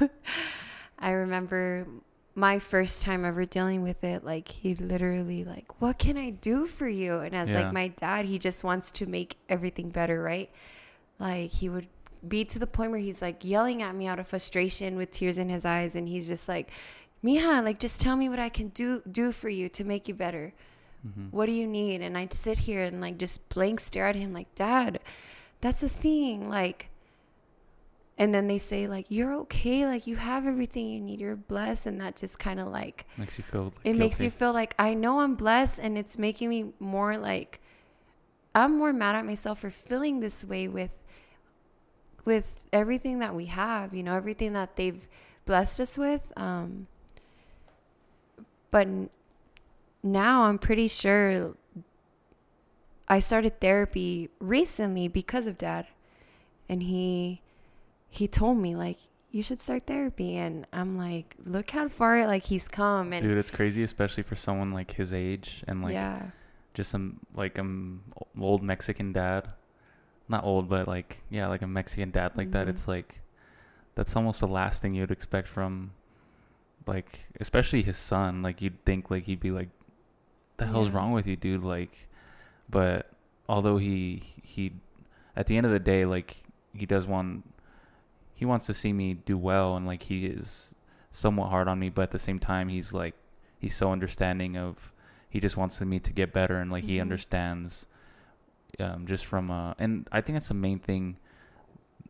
[0.99, 1.87] I remember
[2.35, 6.67] my first time ever dealing with it like he literally like what can I do
[6.67, 7.63] for you and as Yeah.
[7.63, 10.51] like my dad he just wants to make everything better, right?
[11.19, 11.87] Like he would
[12.27, 15.39] be to the point where he's like yelling at me out of frustration with tears
[15.39, 16.71] in his eyes and he's just like
[17.25, 20.13] Mija, like just tell me what I can do do for you to make you
[20.15, 20.53] better.
[21.07, 21.33] mhm.
[21.33, 22.03] What do you need?
[22.03, 25.01] And I'd sit here and like just blank stare at him like, Dad,
[25.63, 26.51] that's the thing.
[26.51, 26.91] Like
[28.19, 31.21] and then they say like you're okay like you have everything you need.
[31.21, 31.87] You're blessed.
[31.87, 34.75] And that just kind of like makes you feel like, it makes you feel like
[34.79, 37.61] i know i'm blessed and it's making me more like
[38.55, 41.03] i'm more mad at myself for feeling this way with
[42.25, 45.07] with everything that we have you know everything that they've
[45.45, 46.87] blessed us with um
[48.71, 49.11] but n-
[50.03, 51.55] now i'm pretty sure
[53.09, 55.87] i started therapy recently because of dad.
[56.69, 57.41] And he
[58.09, 58.99] he told me like
[59.31, 63.37] you should start therapy and i'm like look how far like he's come and Dude,
[63.37, 66.23] it's crazy, especially for someone like his age and like yeah
[66.75, 68.03] just some like um
[68.41, 69.49] old Mexican dad.
[70.29, 72.67] Not old, but like yeah, like a Mexican dad like that.
[72.67, 72.71] Mhm.
[72.71, 73.21] It's like
[73.95, 75.93] that's almost the last thing you'd expect from
[76.87, 78.43] like especially his son.
[78.43, 79.69] Like you'd think like he'd be like
[80.59, 80.97] the hell's Yeah.
[80.97, 81.63] wrong with you, dude?
[81.65, 82.09] Like
[82.69, 83.09] but
[83.49, 84.73] although he he
[85.35, 86.37] at the end of the day like
[86.75, 87.43] he does want
[88.37, 90.75] he wants to see me do well and like he is
[91.11, 93.15] somewhat hard on me, but at the same time he's like
[93.59, 94.93] he's so understanding of
[95.29, 97.01] he just wants me to get better and like he Mhm.
[97.03, 97.87] understands
[98.79, 101.17] um, just from uh and I think that's the main thing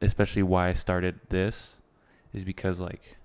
[0.02, 1.80] especially why I started this
[2.34, 3.16] is because like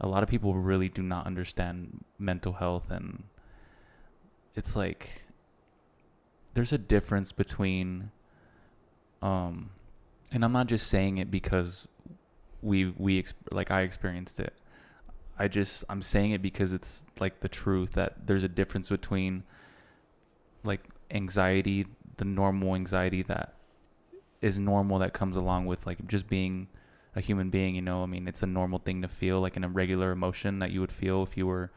[0.00, 3.24] a lot of people really do not understand mental health and
[4.56, 5.22] it's like
[6.54, 8.10] there's a difference between
[9.22, 9.70] um
[10.32, 11.86] and I'm not just saying it because
[12.62, 14.52] we we like I experienced it
[15.38, 19.44] I just I'm saying it because it's like the truth that there's a difference between
[20.64, 20.80] like
[21.12, 23.54] anxiety, the normal anxiety that
[24.42, 26.66] is normal that comes along with like just being
[27.14, 28.02] a human being, you know?
[28.02, 30.92] I mean, it's a normal thing to feel like an irregular emotion that you would
[30.92, 31.70] feel if you were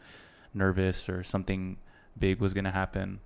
[0.54, 1.78] nervous or something
[2.18, 3.20] big was going to happen.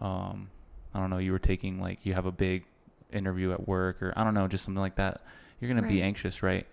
[0.00, 0.50] Um
[0.92, 2.64] I don't know, you were taking like you have a big
[3.12, 5.20] interview at work or I don't know, just something like that.
[5.60, 6.66] You're going to be anxious, right?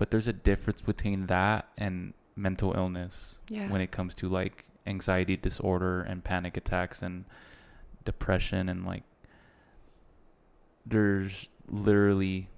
[0.00, 3.70] But there's a difference between that and mental illness yeah.
[3.70, 7.26] when it comes to like anxiety disorder and panic attacks and
[8.06, 9.02] depression and like
[10.86, 12.48] there's literally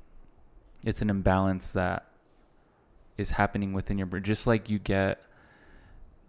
[0.87, 2.07] it's an imbalance that
[3.19, 4.23] is happening within your brain.
[4.23, 5.21] Just like you get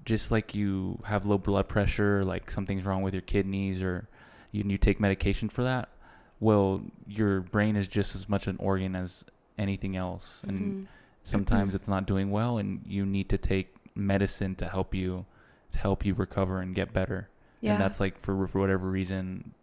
[0.05, 4.09] just like you have low blood pressure like something's wrong with your kidneys or
[4.51, 5.89] you, you take medication for that
[6.39, 9.23] well your brain is just as much an organ as
[9.57, 10.43] anything else.
[10.47, 10.87] And Mhm.
[11.23, 15.25] Sometimes it's not doing well and you need to take medicine to help you
[15.71, 17.29] to help you recover and get better
[17.61, 19.53] yeah and that's like for, for whatever reason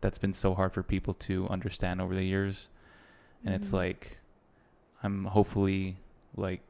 [0.00, 2.68] that's been so hard for people to understand over the years
[3.44, 3.74] and it's Mhm.
[3.74, 4.18] like
[5.02, 5.96] i'm hopefully
[6.36, 6.60] like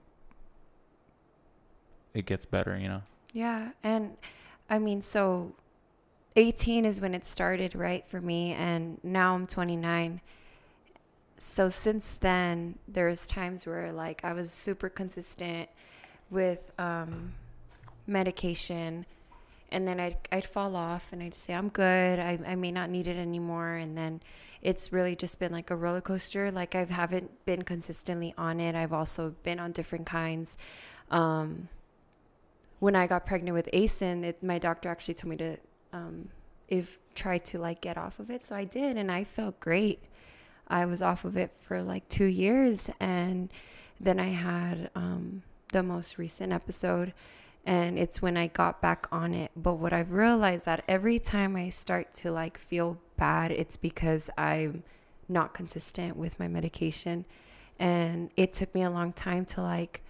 [2.15, 4.17] it gets better you know Yeah, and
[4.71, 5.53] I mean, so
[6.37, 10.21] 18 is when it started, right, for me, and now I'm 29.
[11.37, 15.69] So since then, there's times where like I was super consistent
[16.31, 17.35] with um,
[18.07, 19.05] medication,
[19.71, 22.19] and then I'd I'd fall off, and I'd say I'm good.
[22.19, 24.21] I I may not need it anymore, and then
[24.63, 26.51] it's really just been like a roller coaster.
[26.51, 28.75] Like I haven't been consistently on it.
[28.75, 30.57] I've also been on different kinds.
[31.11, 31.69] Um,
[32.79, 35.57] when I got pregnant with Asen, it, my doctor actually told me to
[35.93, 36.29] um,
[36.69, 38.45] if try to like get off of it.
[38.45, 40.03] So I did, and I felt great.
[40.75, 43.49] I was off of it for like two years, and
[44.01, 47.15] then I had um, the most recent episode,
[47.65, 49.53] and it's when I got back on it.
[49.55, 54.31] But what I've realized that every time I start to like feel bad, it's because
[54.37, 54.83] I'm
[55.29, 57.25] not consistent with my medication,
[57.79, 60.03] and it took me a long time to like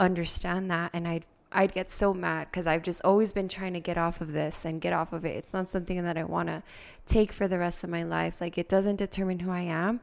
[0.00, 3.80] understand that, and I'd I'd get so mad because I've just always been trying to
[3.80, 5.36] get off of this and get off of it.
[5.36, 6.62] It's not something that I want to
[7.06, 8.40] take for the rest of my life.
[8.40, 10.00] Like it doesn't determine who I am,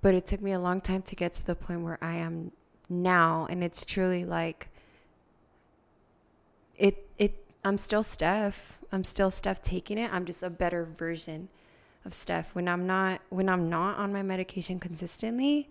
[0.00, 2.52] but it took me a long time to get to the point where I am
[2.88, 4.68] now, and it's truly like
[6.76, 7.06] it.
[7.18, 7.42] It.
[7.64, 8.78] I'm still Steph.
[8.92, 10.12] I'm still Steph taking it.
[10.12, 11.48] I'm just a better version
[12.04, 12.54] of Steph.
[12.54, 15.68] When I'm not when I'm not on my medication consistently,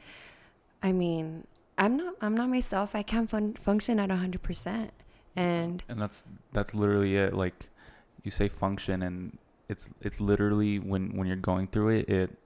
[0.83, 2.95] I mean, I'm not I'm not myself.
[2.95, 4.89] I can't fun- function at 100%.
[5.36, 7.33] And and that's that's literally it.
[7.33, 7.69] Like
[8.23, 9.38] you say function and
[9.69, 12.38] it's it's literally when when you're going through it it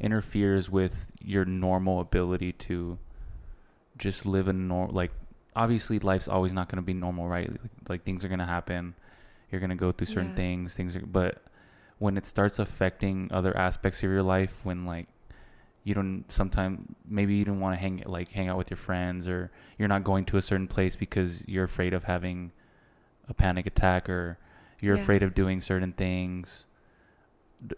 [0.00, 2.98] interferes with your normal ability to
[3.98, 5.12] just live a normal like
[5.54, 7.50] obviously life's always not going to be normal right?
[7.50, 8.94] Like, like things are going to happen.
[9.50, 10.36] You're going to go through certain Yeah.
[10.36, 11.42] things things are but
[11.98, 15.06] when it starts affecting other aspects of your life when like
[15.84, 19.28] you don't sometimes maybe you don't want to hang like hang out with your friends
[19.28, 22.52] or you're not going to a certain place because you're afraid of having
[23.28, 24.38] a panic attack or
[24.80, 25.02] you're Yeah.
[25.02, 26.66] afraid of doing certain things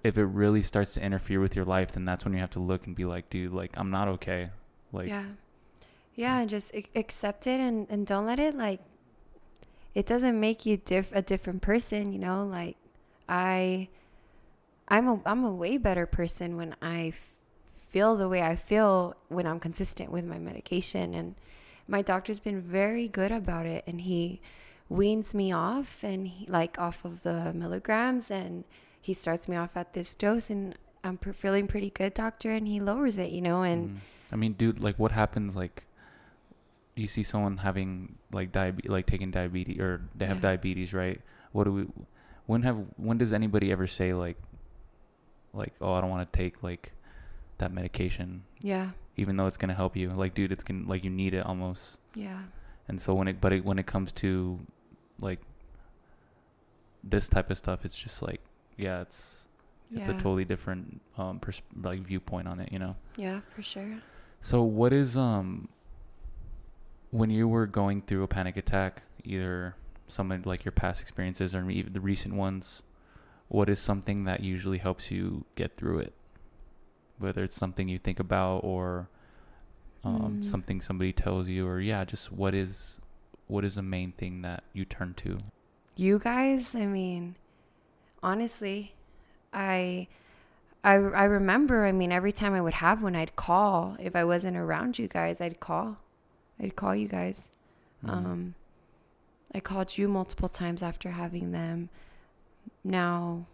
[0.03, 2.61] if it really starts to interfere with your life then that's when you have to
[2.61, 4.51] look and be like dude like i'm not okay
[4.93, 5.25] like yeah.
[6.15, 8.81] Yeah, and just accept it and, and don't let it like
[9.95, 12.45] it doesn't make you diff a different person, you know?
[12.45, 12.77] Like
[13.29, 13.89] I
[14.89, 17.13] I'm a I'm a way better person when I
[17.95, 21.37] feel the way I feel when I'm consistent with my medication and
[21.87, 24.41] my doctor's been very good about it and he
[24.89, 28.65] weans me off and he, like off of the milligrams and
[29.01, 30.75] he starts me off at this dose and
[31.05, 33.99] I'm pr- feeling pretty good doctor and he lowers it, you know, and Mm.
[34.33, 35.55] I mean, dude, like, what happens?
[35.55, 35.85] Like,
[36.97, 40.49] you see someone having like diabetes, like taking diabetes, or they have Yeah.
[40.51, 41.21] diabetes, right?
[41.53, 41.83] What do we?
[42.47, 42.79] When have?
[42.97, 44.39] When does anybody ever say like,
[45.53, 46.91] like, oh, I don't want to take like
[47.65, 48.91] that medication, yeah.
[49.17, 50.11] even though it's gonna help you?
[50.11, 51.99] Like, dude, it's gonna like you need it almost.
[52.15, 52.39] Yeah.
[52.89, 54.61] And so when it, but it, when it comes to
[55.21, 55.41] like
[57.03, 58.41] this type of stuff, it's just like,
[58.77, 59.47] yeah, it's
[59.91, 62.97] it's a totally different um pers- like viewpoint on it, you know.
[63.17, 63.99] Yeah, for sure.
[64.41, 65.69] So what is um
[67.11, 69.77] when you were going through a panic attack, either
[70.09, 72.83] some of like your past experiences or even the recent ones,
[73.49, 76.13] what is something that usually helps you get through it?
[77.19, 79.09] Whether it's something you think about or
[80.05, 80.45] um, Mm.
[80.45, 82.99] something somebody tells you or yeah, just what is
[83.47, 85.39] what is the main thing that you turn to?
[85.97, 87.37] You guys, I mean,
[88.23, 88.95] honestly,
[89.53, 90.09] I
[90.83, 93.97] I I remember, I mean, every time I would have one, I'd call.
[93.99, 95.99] If I wasn't around you guys, I'd call.
[96.61, 97.51] I'd call you guys.
[98.05, 98.11] Mhm.
[98.11, 98.55] Um
[99.55, 101.89] I called you multiple times after having them.
[102.83, 103.47] Now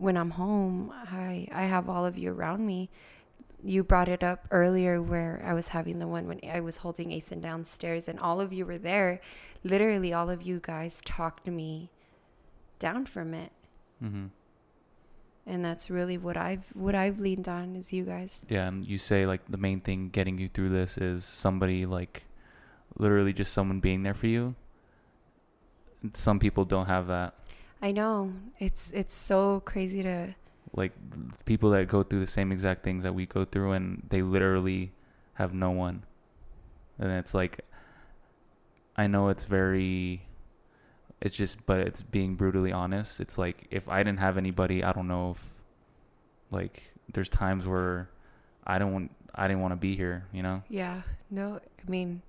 [0.00, 2.88] when I'm home, I I have all of you around me.
[3.62, 7.10] You brought it up earlier where I was having the one when I was holding
[7.10, 9.20] Asen downstairs and all of you were there.
[9.62, 11.90] Literally all of you guys talked me
[12.78, 13.52] down from it.
[14.02, 14.30] Mhm.
[15.46, 18.46] And that's really what I've what I've leaned on is you guys.
[18.48, 22.24] Yeah, and you say like the main thing getting you through this is somebody like
[22.96, 24.54] literally just someone being there for you.
[26.14, 27.34] Some people don't have that.
[27.82, 28.32] I know.
[28.58, 30.34] It's it's so crazy to
[30.72, 30.92] Like
[31.44, 34.92] people that go through the same exact things that we go through and they literally
[35.34, 36.04] have no one.
[36.98, 37.60] And it's like
[38.96, 40.22] I know it's very
[41.20, 43.20] it's just but it's being brutally honest.
[43.20, 45.50] It's like if I didn't have anybody, I don't know if
[46.50, 48.10] like there's times where
[48.66, 50.62] I don't want I didn't want to be here, you know?
[50.68, 52.22] Yeah, no, I mean,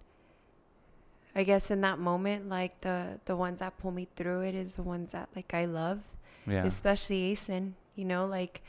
[1.36, 4.76] I guess in that moment, like the the ones that pull me through it is
[4.76, 6.00] the ones that like I love,
[6.48, 6.66] Yeah.
[6.66, 7.74] especially Asen.
[7.96, 8.62] You know, like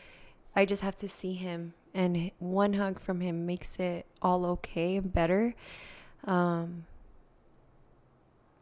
[0.55, 4.97] I just have to see him, and one hug from him makes it all okay
[4.97, 5.55] and better.
[6.25, 6.87] Um,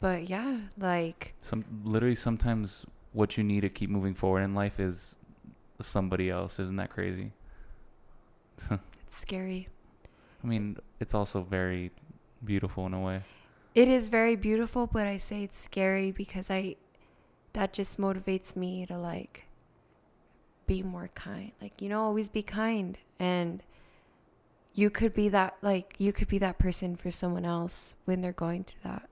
[0.01, 4.81] but yeah, like Some literally sometimes what you need to keep moving forward in life
[4.81, 5.17] is
[5.81, 6.59] somebody else.
[6.59, 7.33] Isn't that crazy?
[8.71, 9.69] it's scary.
[10.43, 11.91] I mean, it's also very
[12.45, 13.23] beautiful in a way.
[13.75, 16.77] It is very beautiful, but I say it's scary because I
[17.53, 19.47] that just motivates me to like
[20.67, 21.53] be more kind.
[21.61, 23.63] Like, you know, always be kind and
[24.75, 28.33] you could be that like you could be that person for someone else when they're
[28.33, 29.09] going through that.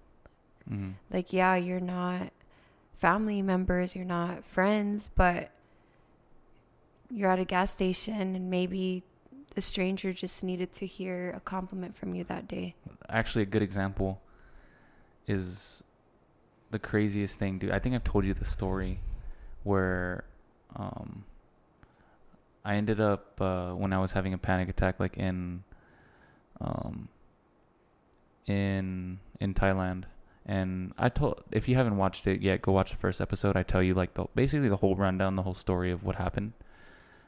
[0.70, 0.94] Mm.
[1.10, 2.32] Like, yeah, you're not
[2.94, 5.50] family members, you're not friends, but
[7.10, 9.02] you're at a gas station and maybe
[9.54, 12.74] the stranger just needed to hear a compliment from you that day.
[13.08, 14.20] Actually, a good example
[15.28, 15.82] is
[16.70, 17.70] the craziest thing, dude.
[17.70, 19.00] I think I've told you the story
[19.62, 20.24] where
[20.76, 21.24] um,
[22.64, 25.64] I ended up uh, when I was having a panic attack, like in
[26.60, 27.08] um,
[28.46, 30.04] in in Thailand.
[30.46, 33.56] And I told if you haven't watched it yet, go watch the first episode.
[33.56, 36.52] I tell you like the basically the whole rundown, the whole story of what happened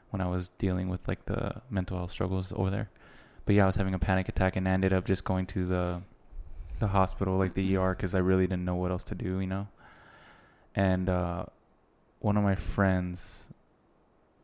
[0.09, 2.89] when I was dealing with like the mental health struggles over there.
[3.45, 5.65] But yeah, I was having a panic attack and I ended up just going to
[5.65, 6.01] the
[6.81, 9.47] the hospital, like the ER, because I really didn't know what else to do, you
[9.47, 9.67] know.
[10.75, 11.45] And uh,
[12.19, 13.47] one of my friends,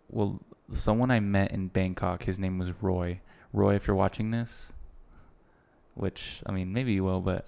[0.09, 0.39] well,
[0.73, 3.19] someone I met in Bangkok, his name was Roy.
[3.53, 4.73] Roy, if you're watching this,
[5.95, 7.47] which I mean, maybe you will, but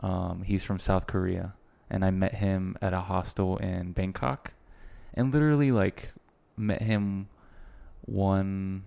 [0.00, 1.54] um, he's from South Korea,
[1.90, 4.52] and I met him at a hostel in Bangkok,
[5.14, 6.12] and literally like
[6.56, 7.28] met him
[8.04, 8.84] one.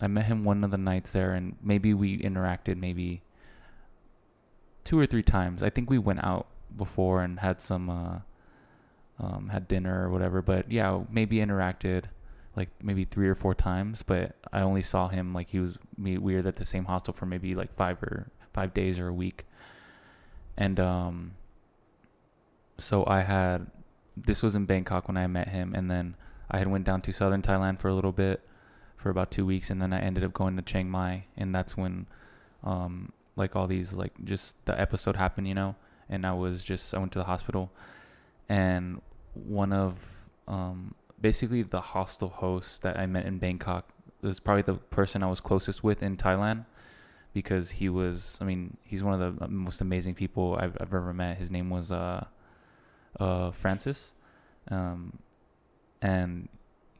[0.00, 3.22] I met him one of the nights there, and maybe we interacted maybe
[4.84, 5.62] two or three times.
[5.62, 8.18] I think we went out before and had some uh,
[9.20, 10.42] um, had dinner or whatever.
[10.42, 12.04] But yeah, maybe interacted
[12.56, 14.02] like maybe three or four times.
[14.02, 16.18] But I only saw him like he was me.
[16.18, 19.14] We were at the same hostel for maybe like five or five days or a
[19.14, 19.46] week.
[20.56, 21.32] And um,
[22.78, 23.66] so I had
[24.16, 26.16] this was in Bangkok when I met him, and then
[26.50, 28.46] I had went down to southern Thailand for a little bit
[28.96, 31.76] for about two weeks, and then I ended up going to Chiang Mai, and that's
[31.76, 32.06] when
[32.62, 35.74] um, like all these like just the episode happened, you know,
[36.08, 37.70] and I was just I went to the hospital,
[38.48, 39.00] and
[39.34, 39.98] one of
[40.48, 43.88] um basically the hostel host that I met in Bangkok
[44.20, 46.64] was probably the person I was closest with in Thailand
[47.32, 51.12] because he was I mean he's one of the most amazing people I've, I've ever
[51.12, 51.38] met.
[51.38, 52.24] His name was uh
[53.18, 54.12] uh Francis,
[54.70, 55.18] um,
[56.00, 56.48] and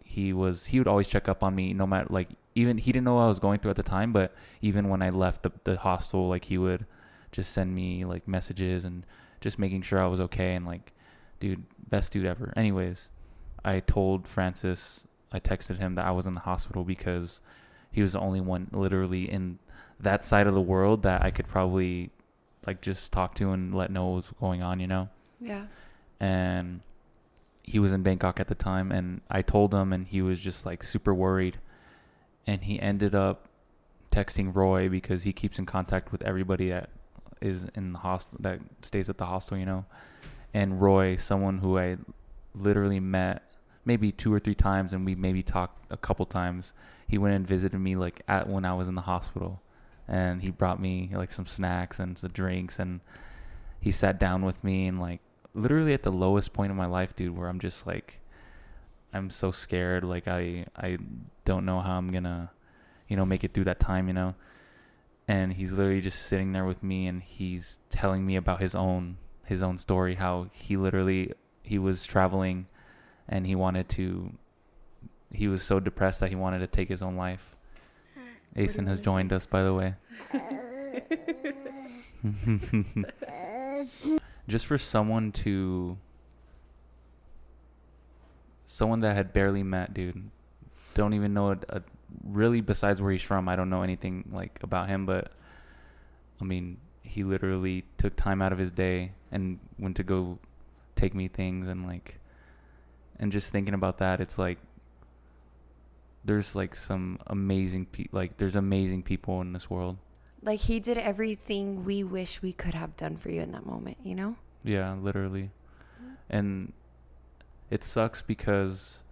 [0.05, 3.05] he was he would always check up on me no matter like even he didn't
[3.05, 5.53] know what I was going through at the time, but even when I left the
[5.65, 6.87] the hostel, like he would
[7.33, 9.05] just send me like messages and
[9.41, 10.93] just making sure I was okay and like,
[11.41, 12.53] dude, best dude ever.
[12.57, 13.09] Anyways,
[13.65, 17.41] I told Francis, I texted him that I was in the hospital because
[17.91, 19.59] he was the only one literally in
[20.01, 22.11] that side of the world that I could probably
[22.67, 25.09] like just talk to and let know what was going on, you know?
[25.41, 25.65] Yeah.
[26.21, 26.81] And
[27.63, 30.67] he was in Bangkok at the time and I told him and he was just
[30.67, 31.59] like super worried
[32.47, 33.49] and he ended up
[34.11, 36.91] texting Roy because he keeps in contact with everybody that
[37.41, 39.85] is in the hostel that stays at the hostel, you know.
[40.55, 41.97] And Roy, someone who I
[42.55, 43.43] literally met
[43.85, 46.75] maybe two or three times and we maybe talked a couple times.
[47.09, 49.61] He went and visited me like at when I was in the hospital
[50.09, 53.01] and he brought me like some snacks and some drinks and
[53.81, 55.21] he sat down with me and like
[55.55, 58.21] literally at the lowest point of my life, dude, where I'm just like
[59.13, 60.05] I'm so scared.
[60.05, 60.99] Like I I
[61.45, 62.51] don't know how I'm gonna,
[63.09, 64.09] you know, make it through that time.
[64.09, 64.35] You know,
[65.29, 69.17] and he's literally just sitting there with me, and he's telling me about his own
[69.45, 70.15] his own story.
[70.15, 71.33] How he literally
[71.63, 72.67] he was traveling,
[73.29, 74.33] and he wanted to.
[75.31, 77.57] He was so depressed that he wanted to take his own life.
[78.55, 79.95] Asen has joined us, by the way.
[84.49, 85.97] Just for someone to
[88.73, 90.31] someone that had barely met, dude.
[90.95, 91.65] Don't even know it.
[91.69, 91.81] Uh,
[92.25, 95.05] really, besides where he's from, I don't know anything like about him.
[95.05, 95.31] But
[96.41, 100.39] I mean, he literally took time out of his day and went to go
[100.97, 102.19] take me things and like,
[103.19, 104.59] and just thinking about that, it's like
[106.25, 109.99] there's like some amazing pe- like there's amazing people in this world.
[110.43, 113.99] Like he did everything we wish we could have done for you in that moment,
[114.03, 114.37] you know?
[114.65, 115.51] Yeah, literally.
[116.31, 116.73] And
[117.73, 119.03] it sucks because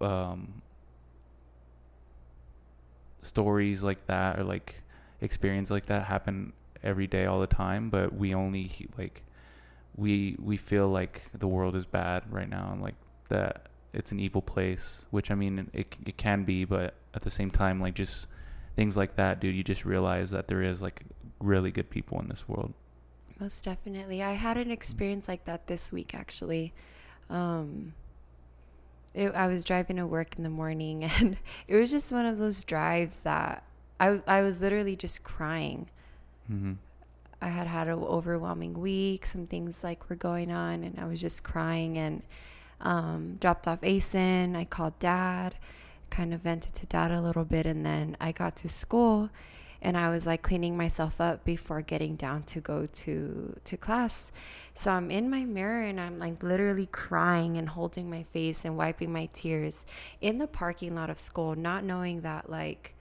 [0.00, 0.62] um,
[3.22, 4.82] stories like that or like
[5.20, 9.22] experience like that happen every day all the time but we only like
[9.96, 12.94] we we feel like the world is bad right now and like
[13.28, 17.30] that it's an evil place which i mean it, it can be but at the
[17.30, 18.28] same time like just
[18.76, 21.02] things like that dude you just realize that there is like
[21.40, 22.72] really good people in this world.
[23.38, 24.22] Most definitely.
[24.22, 26.72] I had an experience like that this week actually
[27.30, 27.94] um,
[29.14, 32.38] it, I was driving to work in the morning, and it was just one of
[32.38, 33.64] those drives that
[33.98, 35.88] I I was literally just crying.
[36.50, 36.72] Mm-hmm.
[37.42, 39.24] I had had an overwhelming week.
[39.24, 41.96] Some things like were going on, and I was just crying.
[41.96, 42.22] And
[42.80, 44.56] um, dropped off Asen.
[44.56, 45.54] I called dad,
[46.08, 49.30] kind of vented to dad a little bit, and then I got to school,
[49.82, 54.30] and I was like cleaning myself up before getting down to go to to class.
[54.74, 58.76] So I'm in my mirror and I'm like literally crying and holding my face and
[58.76, 59.86] wiping my tears
[60.20, 62.94] in the parking lot of school, not knowing that like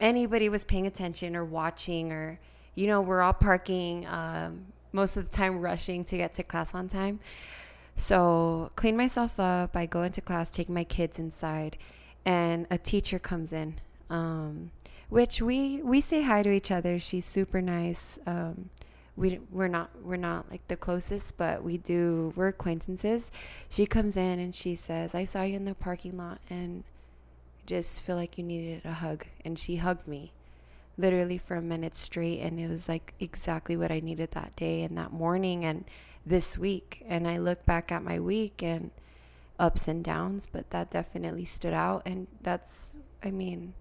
[0.00, 2.38] anybody was paying attention or watching or
[2.74, 6.74] you know we're all parking um, most of the time rushing to get to class
[6.74, 7.20] on time.
[7.96, 9.76] So clean myself up.
[9.76, 11.78] I go into class, take my kids inside,
[12.24, 13.80] and a teacher comes in.
[14.10, 14.70] Um,
[15.08, 16.98] which we we say hi to each other.
[16.98, 18.18] She's super nice.
[18.26, 18.70] Um,
[19.16, 23.30] we we're not we're not like the closest, but we do we're acquaintances.
[23.68, 26.84] She comes in and she says, "I saw you in the parking lot and
[27.66, 30.32] just feel like you needed a hug." And she hugged me
[30.96, 34.82] literally for a minute straight and it was like exactly what I needed that day
[34.82, 35.84] and that morning and
[36.24, 37.02] this week.
[37.06, 38.90] And I look back at my week and
[39.58, 43.74] ups and downs, but that definitely stood out and that's I mean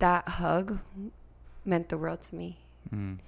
[0.00, 0.80] that hug
[1.64, 2.58] meant the world to me.
[2.94, 3.18] Mm.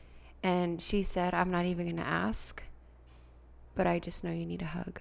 [0.42, 2.62] And she said, I'm not even going to ask,
[3.74, 5.00] but I just know you need a hug.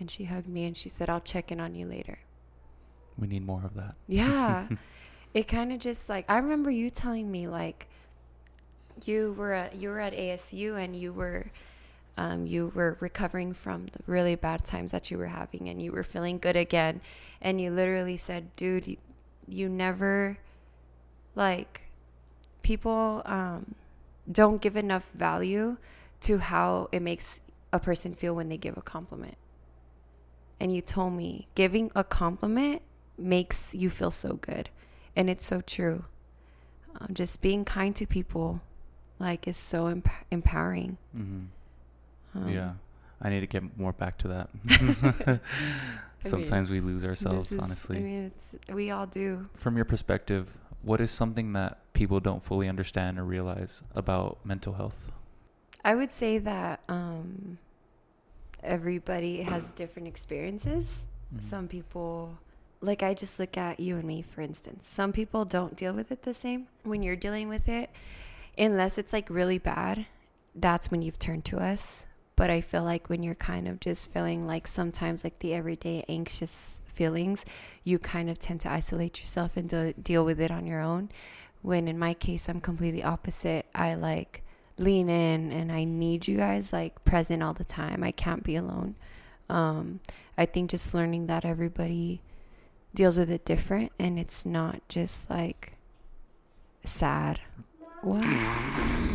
[0.00, 2.18] And she hugged me and she said, I'll check in on you later.
[3.18, 3.94] We need more of that.
[4.08, 4.68] Yeah.
[5.34, 7.88] it kind of just like, I remember you telling me, like,
[9.04, 11.50] you were at you were at ASU and you were
[12.16, 15.92] um, you were recovering from the really bad times that you were having and you
[15.92, 17.02] were feeling good again
[17.42, 18.96] and you literally said dude
[19.48, 20.38] you, never
[21.34, 21.82] like
[22.62, 23.74] people um,
[24.30, 25.76] don't give enough value
[26.22, 27.40] to how it makes
[27.72, 29.36] a person feel when they give a compliment.
[30.58, 32.82] And you told me giving a compliment
[33.18, 34.70] makes you feel so good.
[35.14, 36.04] And it's so true.
[36.98, 38.62] um, just being kind to people
[39.18, 42.38] like is so emp- empowering Mm-hmm.
[42.38, 42.72] um, yeah.
[43.20, 45.40] I need to get more back to that.
[46.24, 47.98] Sometimes we lose ourselves, is- honestly.
[47.98, 52.42] i mean it's we all do From your perspective, what is something that people don't
[52.42, 55.12] fully understand or realize about mental health?
[55.84, 57.58] i would say that um
[58.62, 61.04] everybody has different experiences
[61.34, 61.42] Mhm.
[61.42, 62.38] some people
[62.80, 66.10] like i just look at you and me for instance some people don't deal with
[66.10, 67.90] it the same when you're dealing with it
[68.58, 70.06] unless it's like really bad
[70.54, 72.06] that's when you've turned to us
[72.36, 76.04] but i feel like when you're kind of just feeling like sometimes like the everyday
[76.08, 77.44] anxious feelings
[77.84, 81.10] you kind of tend to isolate yourself and to deal with it on your own
[81.62, 84.42] when in my case i'm completely opposite i like
[84.78, 88.56] lean in and i need you guys like present all the time i can't be
[88.56, 88.94] alone
[89.48, 90.00] um
[90.38, 92.20] I think just learning that everybody
[92.94, 95.76] deals with it different and it's not just like
[96.84, 97.40] sad.
[98.02, 98.24] What?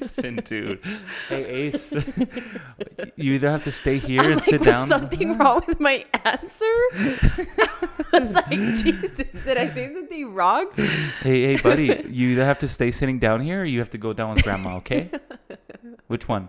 [0.00, 0.80] Jason, dude.
[1.28, 1.92] Hey, Ace.
[3.16, 4.88] you either have to stay here I'm and like, sit was down.
[4.88, 6.64] something wrong with my answer?
[8.12, 10.70] I was like, Jesus, did I say something wrong?
[11.22, 12.06] Hey, hey, buddy.
[12.08, 14.44] You either have to stay sitting down here or you have to go down with
[14.44, 15.10] grandma, okay?
[16.06, 16.48] Which one?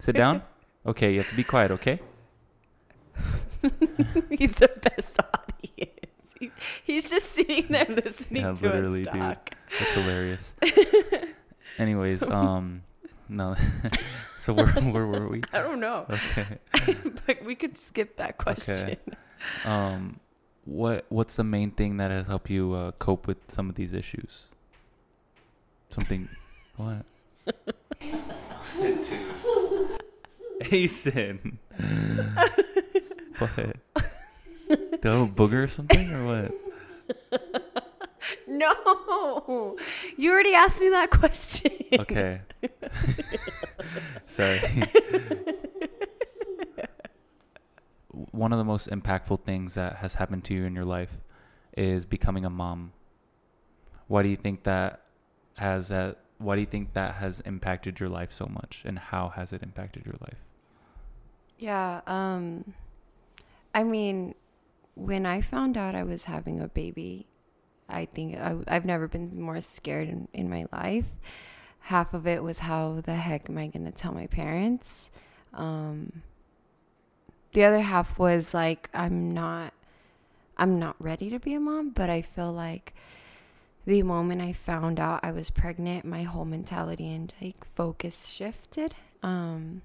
[0.00, 0.42] Sit down?
[0.86, 2.00] Okay, you have to be quiet, okay?
[4.30, 5.90] He's the best audience.
[6.38, 6.50] He,
[6.84, 9.22] he's just sitting there listening Yeah, to literally, us dude.
[9.22, 9.50] talk.
[9.78, 10.54] That's hilarious.
[11.80, 12.82] Anyways, um,
[13.28, 13.56] no.
[14.38, 15.42] so where where were we?
[15.52, 16.46] I don't know, Okay.
[17.26, 18.90] but we could skip that question.
[18.90, 18.98] Okay.
[19.64, 20.20] Um,
[20.66, 23.94] what what's the main thing that has helped you uh, cope with some of these
[23.94, 24.48] issues?
[25.88, 26.28] Something.
[26.76, 27.04] what?
[30.60, 31.56] Asen.
[33.38, 33.76] what?
[35.00, 36.52] Do I have a booger or something or what?
[38.46, 39.76] No,
[40.16, 41.72] you already asked me that question.
[41.98, 42.40] Okay.
[44.26, 44.60] Sorry.
[48.32, 51.18] One of the most impactful things that has happened to you in your life
[51.76, 52.92] is becoming a mom.
[54.08, 55.02] Why do you think that
[55.56, 59.28] has that why do you think that has impacted your life so much and how
[59.28, 60.38] has it impacted your life?
[61.58, 62.74] Yeah, um
[63.74, 64.34] I mean,
[64.94, 67.26] when I found out I was having a baby,
[67.90, 71.08] I think I, I've never been more scared in, in my life.
[71.80, 75.10] Half of it was how the heck am I going to tell my parents?
[75.52, 76.22] Um
[77.52, 79.72] the other half was like I'm not
[80.56, 82.94] I'm not ready to be a mom, but I feel like
[83.86, 88.94] the moment I found out I was pregnant, my whole mentality and like focus shifted.
[89.22, 89.82] Um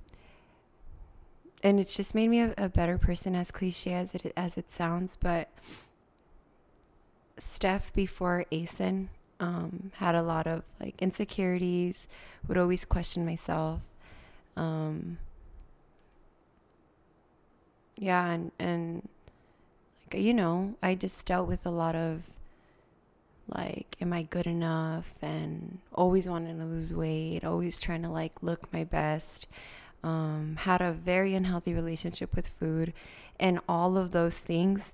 [1.63, 4.69] and it's just made me a, a better person as cliche as it as it
[4.69, 5.49] sounds but
[7.38, 9.09] steph before asen
[9.39, 12.07] um, had a lot of like insecurities
[12.47, 13.81] would always question myself
[14.55, 15.17] um,
[17.97, 19.09] yeah and and
[20.13, 22.21] like you know i just dealt with a lot of
[23.49, 28.41] like am i good enough and always wanting to lose weight always trying to like
[28.41, 29.47] look my best
[30.05, 32.93] um, had a very unhealthy relationship with food,
[33.39, 34.93] and all of those things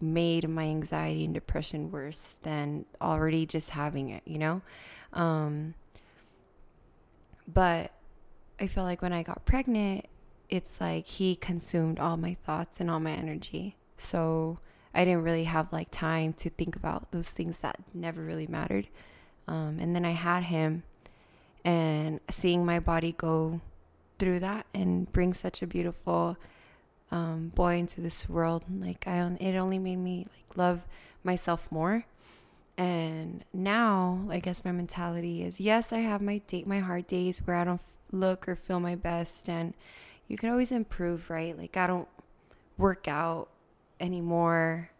[0.00, 4.62] made my anxiety and depression worse than already just having it, you know?
[5.12, 5.74] Um,
[7.52, 7.92] but
[8.58, 10.06] I feel like when I got pregnant,
[10.48, 13.76] it's like he consumed all my thoughts and all my energy.
[13.96, 14.58] So
[14.94, 18.88] I didn't really have like time to think about those things that never really mattered.
[19.46, 20.84] Um, and then I had him,
[21.64, 23.60] and seeing my body go
[24.18, 26.36] through that and bring such a beautiful
[27.10, 28.64] um, boy into this world.
[28.70, 30.80] Like I, it only made me like love
[31.24, 32.06] myself more.
[32.78, 37.40] And now, I guess my mentality is yes, I have my date, my hard days
[37.44, 37.82] where I don't
[38.12, 39.74] look or feel my best, and
[40.28, 41.56] you can always improve, right?
[41.56, 42.08] Like I don't
[42.78, 43.48] work out
[44.00, 44.90] anymore.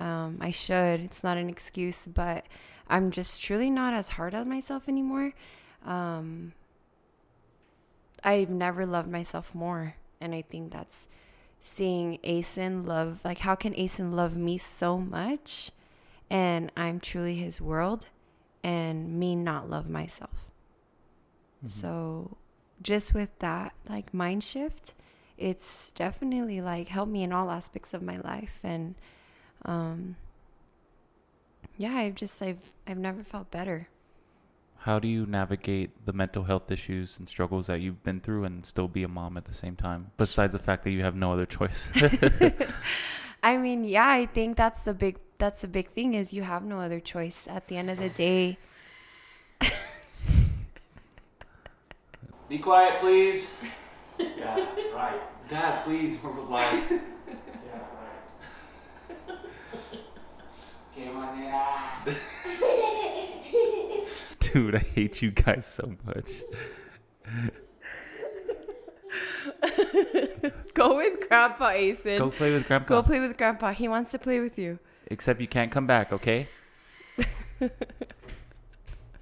[0.00, 1.00] Um, I should.
[1.00, 2.44] It's not an excuse, but
[2.88, 5.32] I'm just truly not as hard on myself anymore.
[5.86, 6.54] Um,
[8.24, 9.94] I've never loved myself more.
[10.20, 11.08] And I think that's
[11.64, 15.70] seeing Asen love, like, how can Asen love me so much?
[16.28, 18.08] And I'm truly his world,
[18.64, 20.46] and me not love myself.
[21.58, 21.68] Mm-hmm.
[21.68, 22.36] So,
[22.82, 24.94] just with that, like, mind shift,
[25.38, 28.60] it's definitely like helped me in all aspects of my life.
[28.64, 28.96] And,
[29.64, 30.16] um,
[31.76, 33.88] yeah, I've just, I've, I've never felt better.
[34.82, 38.66] How do you navigate the mental health issues and struggles that you've been through and
[38.66, 40.10] still be a mom at the same time?
[40.16, 41.88] Besides the fact that you have no other choice.
[43.44, 46.64] I mean, yeah, I think that's the big that's the big thing is you have
[46.64, 47.46] no other choice.
[47.48, 48.58] At the end of the day,
[52.48, 53.50] Be quiet, please.
[54.18, 55.48] yeah, right.
[55.48, 56.18] Dad, please.
[56.22, 56.90] We're live.
[56.90, 56.98] yeah,
[57.96, 59.38] right.
[60.96, 62.14] Come on, yeah.
[64.52, 66.30] Dude, I hate you guys so much.
[70.74, 72.18] go with Grandpa Asen.
[72.18, 72.88] Go play with Grandpa.
[72.88, 73.72] Go play with Grandpa.
[73.72, 74.78] He wants to play with you.
[75.06, 76.48] Except you can't come back, okay?
[77.58, 77.76] Grandpa!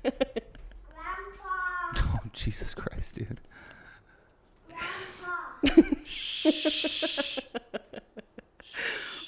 [1.96, 3.40] Oh, Jesus Christ, dude.
[4.68, 5.96] Grandpa.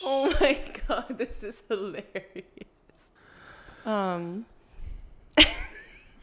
[0.04, 2.04] Oh my god, this is hilarious.
[3.86, 4.46] Um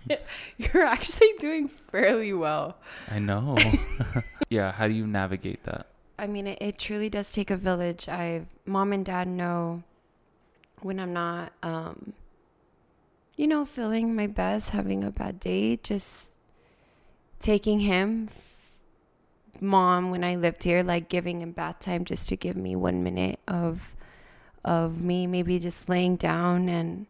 [0.58, 2.78] You're actually doing fairly well.
[3.10, 3.58] I know.
[4.50, 5.88] yeah, how do you navigate that?
[6.18, 8.10] I mean, it, it truly does take a village.
[8.10, 9.84] I mom and dad know
[10.82, 12.14] when I'm not um
[13.40, 16.34] you know, feeling my best, having a bad day, just
[17.40, 18.28] taking him
[19.62, 23.02] mom when I lived here, like giving him bath time just to give me one
[23.02, 23.96] minute of
[24.66, 27.06] of me maybe just laying down and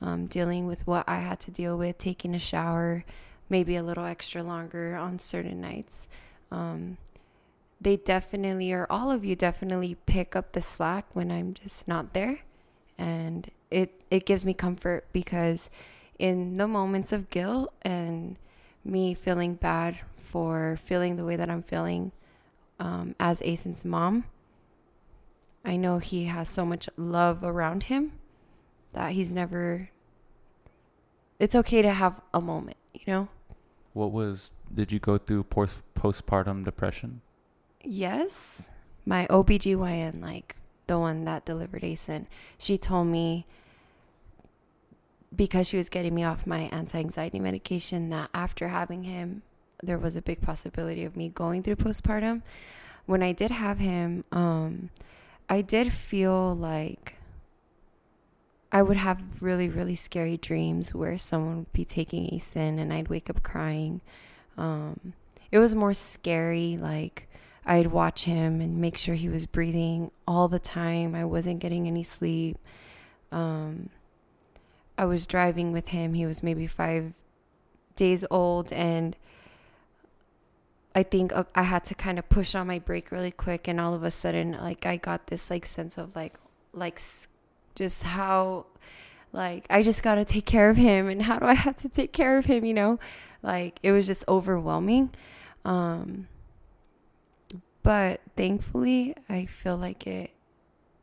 [0.00, 3.04] um, dealing with what I had to deal with, taking a shower,
[3.48, 6.08] maybe a little extra longer on certain nights.
[6.50, 6.98] Um,
[7.80, 12.12] they definitely, or all of you definitely pick up the slack when I'm just not
[12.12, 12.40] there.
[12.98, 15.70] And it, it gives me comfort because
[16.18, 18.36] in the moments of guilt and
[18.84, 22.12] me feeling bad for feeling the way that I'm feeling
[22.78, 24.24] um, as Asen's mom,
[25.64, 28.12] I know he has so much love around him
[28.92, 29.90] that he's never.
[31.38, 33.28] It's okay to have a moment, you know?
[33.92, 37.20] What was, did you go through post, postpartum depression?
[37.82, 38.68] Yes.
[39.04, 40.56] My OBGYN, like
[40.86, 42.26] the one that delivered Asen,
[42.58, 43.46] she told me
[45.34, 49.42] because she was getting me off my anti anxiety medication that after having him,
[49.82, 52.42] there was a big possibility of me going through postpartum.
[53.04, 54.90] When I did have him, um,
[55.48, 57.15] I did feel like
[58.72, 63.08] I would have really, really scary dreams where someone would be taking Asen and I'd
[63.08, 64.00] wake up crying.
[64.58, 65.14] Um,
[65.50, 67.28] it was more scary, like
[67.64, 71.14] I'd watch him and make sure he was breathing all the time.
[71.14, 72.58] I wasn't getting any sleep.
[73.32, 73.90] Um,
[74.96, 76.14] I was driving with him.
[76.14, 77.14] He was maybe five
[77.96, 79.16] days old, and
[80.94, 83.68] I think uh, I had to kind of push on my brake really quick.
[83.68, 86.34] And all of a sudden, like I got this like sense of like,
[86.72, 87.00] like
[87.76, 88.66] just how,
[89.32, 92.12] like I just gotta take care of him, and how do I have to take
[92.12, 92.64] care of him?
[92.64, 92.98] You know,
[93.42, 95.10] like it was just overwhelming.
[95.64, 96.26] Um,
[97.84, 100.32] but thankfully, I feel like it.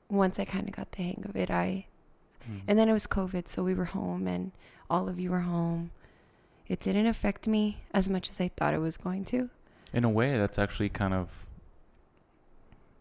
[0.09, 1.87] Once I kind of got the hang of it, I
[2.49, 2.59] Mm-hmm.
[2.67, 4.51] And then it was COVID, so we were home and
[4.89, 5.91] all of you were home.
[6.67, 9.49] It didn't affect me as much as I thought it was going to.
[9.91, 11.45] In a way, that's actually kind of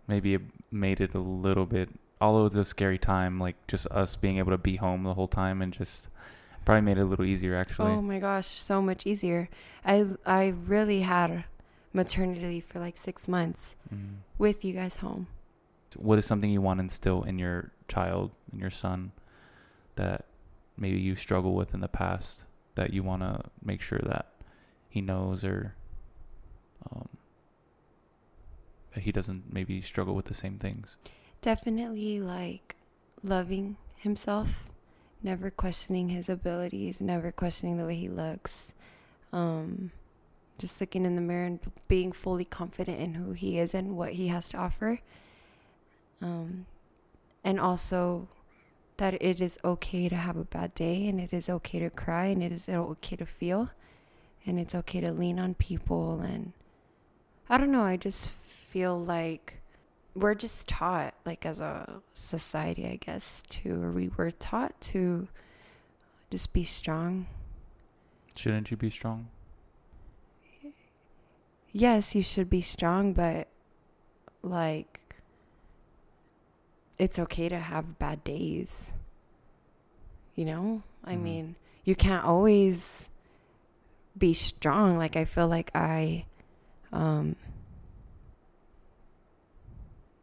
[0.06, 1.88] maybe it made it a little bit,
[2.22, 5.28] although it's a scary time, like just us being able to be home the whole
[5.28, 6.08] time and just
[6.64, 7.90] probably made it a little easier actually.
[7.90, 9.48] Oh my gosh, so much easier.
[9.84, 11.44] I I really had
[11.92, 14.16] maternity for like 6 months mm.
[14.38, 15.26] with you guys home.
[15.96, 19.12] What is something you want to instill in your child, in your son?
[19.96, 20.24] that
[20.76, 24.26] maybe you struggle with in the past that you want to make sure that
[24.88, 25.74] he knows or
[26.90, 27.08] um,
[28.94, 30.96] that he doesn't maybe struggle with the same things?
[31.42, 32.76] Definitely like
[33.22, 34.64] loving himself,
[35.22, 38.74] never questioning his abilities, never questioning the way he looks.
[39.32, 39.90] Um,
[40.58, 44.12] just looking in the mirror and being fully confident in who he is and what
[44.12, 45.00] he has to offer.
[46.20, 46.66] Um,
[47.42, 48.28] and also
[48.98, 52.26] that it is okay to have a bad day and it is okay to cry
[52.26, 53.70] and it is okay to feel
[54.46, 56.52] and it's okay to lean on people and
[57.48, 59.61] I don't know, I just feel like
[60.14, 65.28] we're just taught like as a society, I guess, to or we were taught to
[66.30, 67.26] just be strong.
[68.34, 69.28] Shouldn't you be strong?
[71.72, 73.48] Yes, you should be strong, but
[74.42, 75.00] like
[76.98, 78.92] it's okay to have bad days.
[80.34, 80.82] You know?
[81.04, 81.24] I mm-hmm.
[81.24, 83.08] mean, you can't always
[84.16, 84.98] be strong.
[84.98, 86.26] Like I feel like I
[86.92, 87.36] um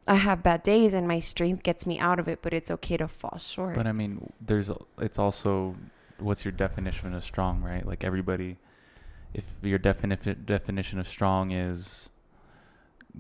[0.10, 2.98] I have bad days and my strength gets me out of it, but it's okay
[2.98, 3.76] to fall short.
[3.76, 5.76] But I mean, there's it's also
[6.18, 7.86] what's your definition of strong, right?
[7.86, 8.58] Like everybody
[9.34, 12.10] if your definition definition of strong is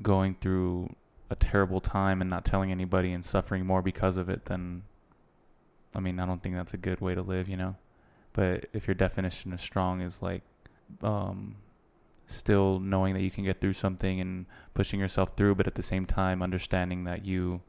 [0.02, 0.96] going through
[1.30, 4.82] a terrible time and not telling anybody and suffering more because of it, then
[5.96, 7.76] I mean, I don't think that's a good way to live, you know.
[8.34, 10.42] But if your definition of strong is like
[11.04, 11.56] um,
[12.30, 15.84] still knowing that you can get through something and pushing yourself through, but at the
[15.84, 17.62] same time understanding that you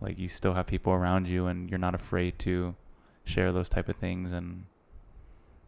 [0.00, 2.74] like you still have people around you and you're not afraid to
[3.24, 4.66] share those type of things and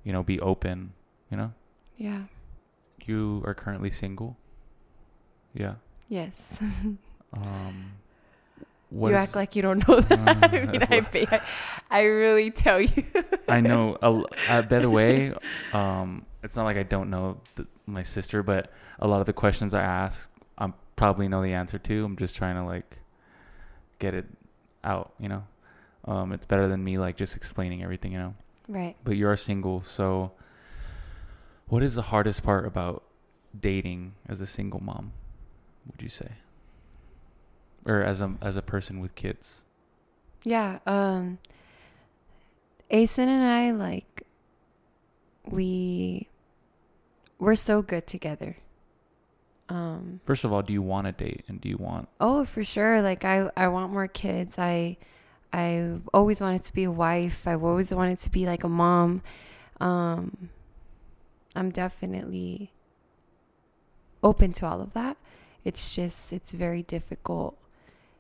[0.04, 0.92] you know be open,
[1.30, 1.52] you know.
[1.96, 2.24] Yeah.
[3.06, 4.36] You are currently single.
[5.54, 5.74] Yeah.
[6.08, 6.62] Yes.
[7.30, 7.92] Um,
[8.90, 10.18] you act like you don't know that.
[10.18, 11.42] Uh, I mean, I, pay, I,
[11.90, 13.04] I really tell you.
[13.46, 13.98] I know.
[14.00, 15.34] Uh, uh, by the way,
[15.74, 19.32] um, it's not like I don't know th- my sister, but a lot of the
[19.32, 22.04] questions I ask, I probably know the answer to.
[22.04, 22.98] I'm just trying to like
[23.98, 24.26] get it
[24.84, 25.44] out, you know.
[26.04, 28.34] Um, it's better than me like just explaining everything, you know.
[28.68, 28.96] Right.
[29.04, 30.32] But you are single, so
[31.68, 33.02] what is the hardest part about
[33.58, 35.12] dating as a single mom?
[35.90, 36.30] Would you say,
[37.86, 39.64] or as a as a person with kids?
[40.44, 40.78] Yeah.
[40.86, 41.38] Um,
[42.90, 44.22] Asen and I like
[45.46, 46.28] we
[47.38, 48.56] we're so good together.
[49.68, 52.64] Um, First of all, do you want to date, and do you want oh, for
[52.64, 53.02] sure.
[53.02, 54.58] Like I I want more kids.
[54.58, 54.96] I
[55.52, 57.46] I've always wanted to be a wife.
[57.46, 59.22] I've always wanted to be like a mom.
[59.80, 60.50] Um,
[61.54, 62.72] I'm definitely
[64.22, 65.16] open to all of that.
[65.64, 67.58] It's just it's very difficult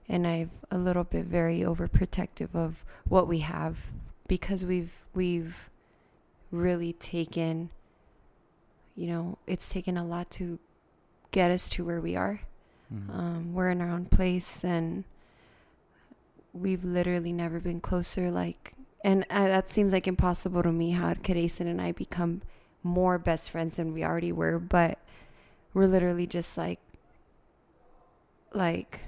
[0.08, 3.86] and I've a little bit very overprotective of what we have
[4.26, 5.68] because we've we've
[6.50, 7.70] really taken
[8.98, 10.58] you know, it's taken a lot to
[11.30, 12.40] get us to where we are.
[12.92, 13.14] Mhm.
[13.14, 15.04] Um, we're in our own place and
[16.52, 18.74] we've literally never been closer like
[19.04, 22.40] and uh, that seems like impossible to me how could Asen and I become
[22.82, 24.98] more best friends than we already were but
[25.74, 26.80] we're literally just like
[28.54, 29.04] like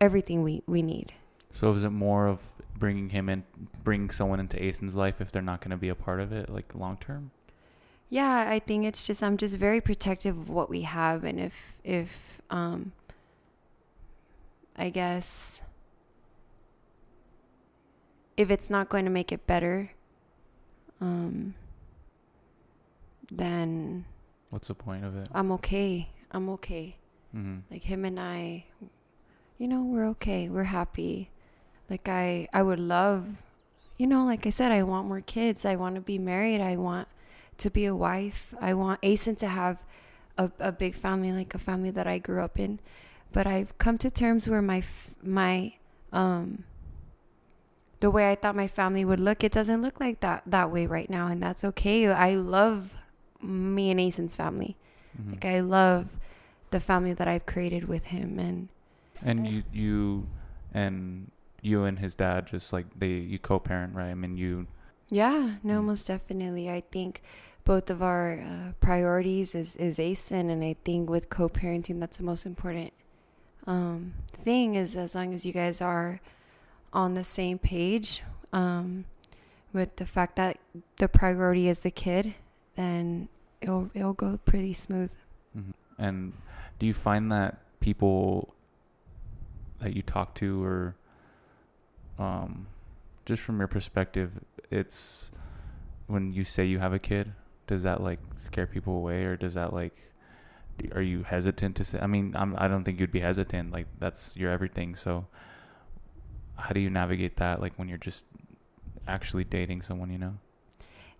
[0.00, 1.12] everything we we need
[1.50, 2.40] So is it more of
[2.76, 3.44] bringing him in,
[3.84, 6.50] bringing someone into Asen's life if they're not going to be a part of it,
[6.50, 7.30] like long term?
[8.12, 11.80] Yeah i think it's just i'm just very protective of what we have and if
[11.82, 12.92] if um
[14.76, 15.62] i guess
[18.36, 19.92] if it's not going to make it better
[21.00, 21.54] um
[23.30, 24.04] then
[24.50, 25.28] What's the point of it?
[25.32, 26.10] i'm okay.
[26.30, 26.96] I'm okay.
[27.32, 28.64] Hmm like him and i
[29.56, 30.48] you know we're okay.
[30.48, 31.30] We're happy.
[31.88, 33.42] Like i i would love
[33.96, 35.64] you know like i said i want more kids.
[35.64, 36.60] I want to be married.
[36.60, 37.08] I want
[37.62, 39.84] to be a wife i want asen to have
[40.38, 42.78] a, a big family like a family that i grew up in
[43.32, 44.82] but i've come to terms where my
[45.22, 45.74] my
[46.12, 46.64] um
[48.00, 50.86] the way i thought my family would look it doesn't look like that that way
[50.86, 52.94] right now and that's okay i love
[53.40, 54.76] me and asen's family
[55.16, 56.16] hmm like i love
[56.70, 58.68] the family that i've created with him and
[59.24, 60.26] And you, you,
[60.74, 61.30] and
[61.62, 64.10] you and his dad just like they you co-parent, right?
[64.10, 64.66] I mean, you.
[65.08, 65.84] Yeah, no, Mm.
[65.86, 66.70] most definitely.
[66.70, 67.22] I think
[67.64, 72.24] both of our uh, priorities is is Asen, and I think with co-parenting, that's the
[72.24, 72.92] most important
[73.66, 74.74] um, thing.
[74.74, 76.20] Is as long as you guys are
[76.92, 79.04] on the same page um,
[79.72, 80.58] with the fact that
[80.96, 82.34] the priority is the kid,
[82.76, 83.28] then
[83.60, 85.14] it'll it'll go pretty smooth.
[85.56, 85.72] mhm.
[85.98, 86.32] And
[86.78, 88.54] do you find that people
[89.80, 90.96] that you talk to, or
[92.18, 92.66] um,
[93.24, 94.40] just from your perspective,
[94.70, 95.30] it's
[96.06, 97.32] when you say you have a kid,
[97.72, 99.96] does that like scare people away, or does that like
[100.94, 101.98] are you hesitant to say?
[102.00, 103.72] I mean, I'm, I don't think you'd be hesitant.
[103.72, 104.94] Like that's your everything.
[104.94, 105.26] So
[106.56, 107.60] how do you navigate that?
[107.60, 108.26] Like when you're just
[109.08, 110.34] actually dating someone, you know?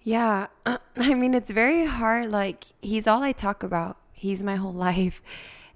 [0.02, 0.48] Yeah,
[0.96, 2.30] I mean it's very hard.
[2.30, 3.96] Like he's all I talk about.
[4.12, 5.22] He's my whole life.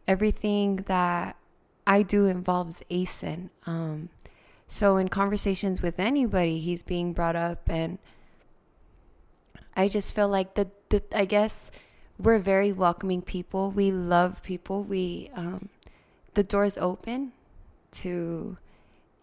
[0.07, 1.37] Everything that
[1.87, 3.49] I do involves Asen.
[3.66, 4.11] Um,
[4.66, 7.99] so in conversations with anybody, he's being brought up, and
[9.77, 11.70] I just feel like the the I guess
[12.18, 13.70] we're very welcoming people.
[13.70, 14.83] We love people.
[14.83, 15.68] We um,
[16.35, 17.33] the door's open
[17.93, 18.57] to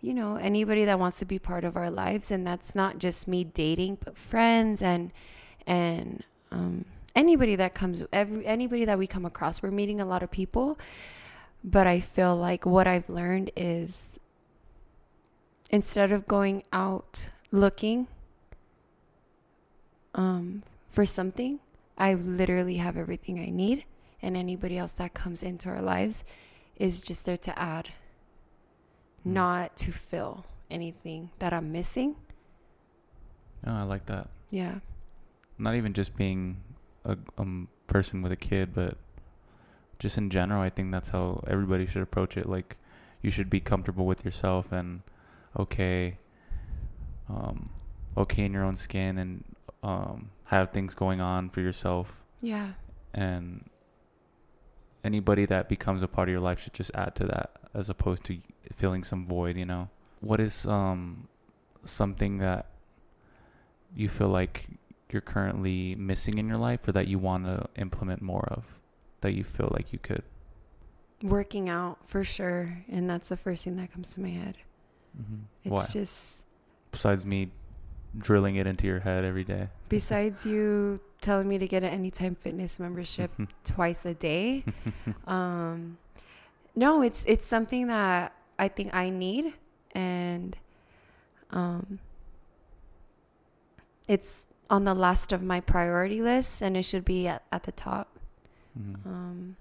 [0.02, 3.28] you know anybody that wants to be part of our lives and that's not just
[3.28, 5.12] me dating but friends and
[5.66, 6.86] and um,
[7.16, 10.78] anybody that comes every anybody that we come across we're meeting a lot of people
[11.64, 14.20] but i feel like what i've learned is
[15.70, 18.08] instead of going out looking
[20.16, 21.60] um, for something
[21.98, 23.86] i literally have everything i need
[24.22, 26.24] and anybody else that comes into our lives
[26.78, 27.90] is just there to add
[29.26, 29.32] Mm.
[29.34, 32.16] not to fill anything that I'm missing.
[33.66, 34.28] Oh, I like that.
[34.52, 34.80] Yeah.
[35.58, 36.58] Not even just being
[37.06, 38.98] a um, person with a kid, but
[40.00, 42.50] just in general, I think that's how everybody should approach it.
[42.50, 42.76] Like,
[43.22, 45.02] you should be comfortable with yourself and
[45.58, 46.18] okay.
[47.30, 47.70] um,
[48.18, 49.44] okay in your own skin and
[49.84, 52.70] um, have things going on for yourself Yeah.
[53.14, 53.70] and
[55.04, 58.24] anybody that becomes a part of your life should just add to that as opposed
[58.24, 58.40] to
[58.74, 59.90] filling some void you know
[60.22, 61.28] what is um
[61.84, 62.68] something that
[63.96, 64.66] you feel like
[65.12, 68.66] you're currently missing in your life or that you want to implement more of
[69.22, 70.24] that you feel like you could
[71.22, 72.84] Working out for sure.
[72.90, 74.58] And that's the first thing that comes to my head.
[75.18, 75.44] mm-hmm.
[75.64, 76.44] It's why just
[76.92, 77.50] besides me
[78.18, 82.36] drilling it into your head every day besides you telling me to get an anytime
[82.36, 83.32] fitness membership
[83.64, 84.64] twice a day.
[85.28, 85.98] um
[86.76, 89.54] no, it's it's something that I think I need
[89.94, 90.58] and
[91.52, 92.00] um
[94.08, 97.72] it's on the last of my priority list and it should be at, at the
[97.72, 98.18] top.
[98.80, 99.06] Mhm.
[99.06, 99.56] Um,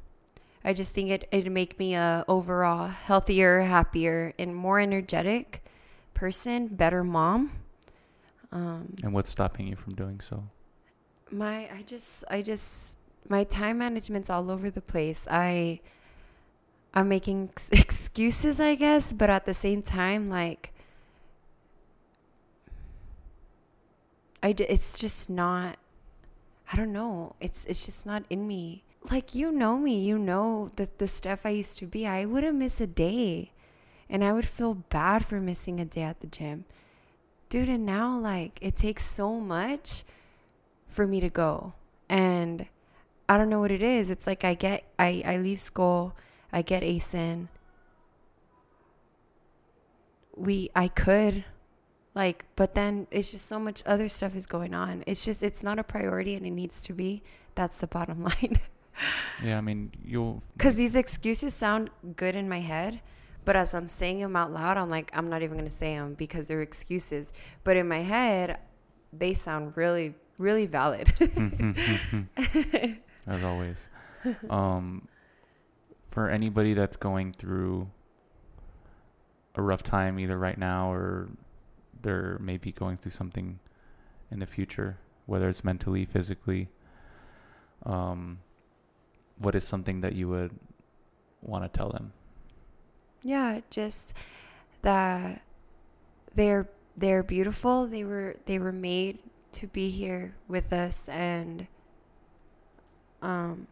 [0.65, 5.63] I just think it it'd make me a overall healthier, happier, and more energetic
[6.15, 7.53] person, better mom.
[8.53, 10.45] Um, and what's stopping you from doing so
[11.33, 12.99] my I just I just
[13.29, 15.27] my time management's all over the place.
[15.31, 15.81] I
[16.95, 20.73] I'm making ex- excuses, I guess, but at the same time, like
[24.43, 25.79] I d- it's just not.
[26.73, 27.35] I don't know.
[27.41, 28.85] It's it's just not in me.
[29.11, 32.07] Like you know me, you know that the stuff I used to be.
[32.07, 33.53] I wouldn't miss a day,
[34.09, 36.65] and I would feel bad for missing a day at the gym,
[37.53, 37.69] dude.
[37.69, 40.05] And now, like, it takes so much
[40.89, 41.75] for me to go,
[42.09, 42.67] and
[43.29, 44.11] I don't know what it is.
[44.11, 46.17] It's like I get I I leave school,
[46.51, 47.49] I get Asen.
[50.35, 51.45] We I could
[52.15, 55.05] like but then it's just so much other stuff is going on.
[55.07, 57.23] It's just it's not a priority and it needs to be.
[57.55, 58.61] That's the bottom line.
[59.43, 63.01] yeah i mean you'll Cuz these excuses sound good in my head,
[63.45, 65.97] but as I'm saying them out loud, I'm like I'm not even going to say
[65.97, 67.33] them because they're excuses.
[67.65, 68.59] But in my head,
[69.13, 71.13] they sound really really valid.
[73.27, 73.89] as always.
[74.51, 75.09] Um,
[76.11, 77.89] for anybody that's going through
[79.55, 81.29] a rough time, either right now or
[82.03, 83.59] they're maybe going through something
[84.31, 86.69] in the future, whether it's mentally, physically,
[87.85, 88.39] um,
[89.39, 90.53] what is something that you would
[91.41, 92.13] want to tell them?
[93.23, 94.15] Yeah, just
[94.83, 95.43] that
[96.35, 97.87] they're they're beautiful.
[97.87, 99.19] They were they were made
[99.53, 101.67] to be here with us and
[103.23, 103.67] um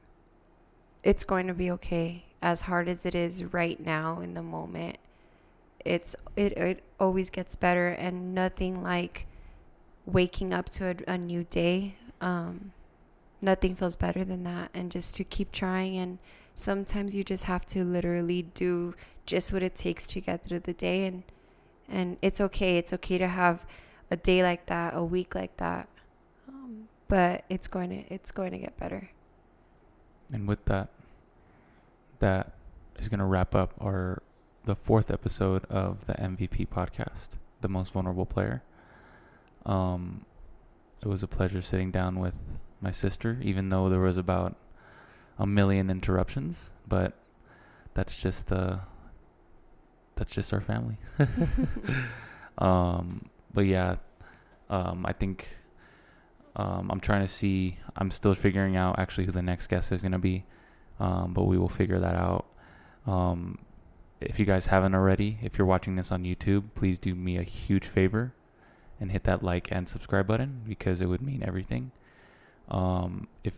[1.03, 4.99] it's going to be okay as hard as it is right now in the moment.
[5.85, 9.27] It's it it always gets better and nothing like
[10.07, 11.97] waking up to a, a new day.
[12.21, 12.73] Um
[13.43, 16.19] nothing feels better than that and just to keep trying and
[16.55, 18.95] sometimes you just have to literally do
[19.31, 21.23] just what it takes to get through the day and
[21.89, 23.65] and it's okay it's okay to have
[24.11, 25.89] a day like that a week like that
[26.49, 29.11] um, but it's going to it's going to get better
[30.33, 30.89] And with that,
[32.21, 32.53] that
[32.99, 34.23] is going to wrap up our
[34.65, 38.63] the fourth episode of the MVP podcast, the most vulnerable player.
[39.67, 40.25] Um,
[41.03, 42.37] it was a pleasure sitting down with
[42.81, 44.57] my sister, even though there was about
[45.39, 46.71] a million interruptions.
[46.89, 47.15] But
[47.95, 48.81] that's just the
[50.21, 50.99] that's just our family.
[52.59, 53.97] um, but yeah,
[54.69, 55.57] um, I think
[56.57, 57.79] um, I'm trying to see.
[57.97, 60.45] I'm still figuring out actually who the next guest is going to be,
[61.01, 62.45] um, but we will figure that out.
[63.07, 63.59] Um,
[64.21, 67.43] if you guys haven't already, if you're watching this on YouTube, please do me a
[67.43, 68.35] huge favor
[69.01, 71.93] and hit that like and subscribe button because it would mean everything.
[72.69, 73.55] Um, if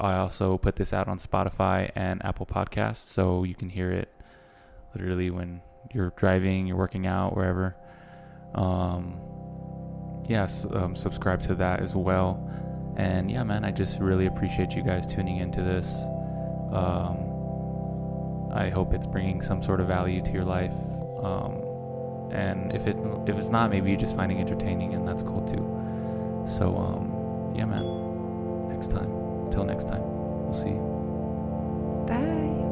[0.00, 4.10] I also put this out on Spotify and Apple Podcasts, so you can hear it
[4.94, 5.60] literally when
[5.92, 7.76] you're driving, you're working out, wherever.
[8.54, 9.20] Um,
[10.28, 12.44] yes, um, subscribe to that as well.
[12.96, 16.02] And yeah, man, I just really appreciate you guys tuning into this.
[16.72, 17.28] Um,
[18.52, 20.74] I hope it's bringing some sort of value to your life.
[21.22, 21.62] Um,
[22.32, 25.64] and if it if it's not, maybe you're just finding entertaining, and that's cool too.
[26.46, 28.68] So um, yeah, man.
[28.68, 29.10] Next time.
[29.44, 32.04] Until next time, we'll see you.
[32.06, 32.67] bye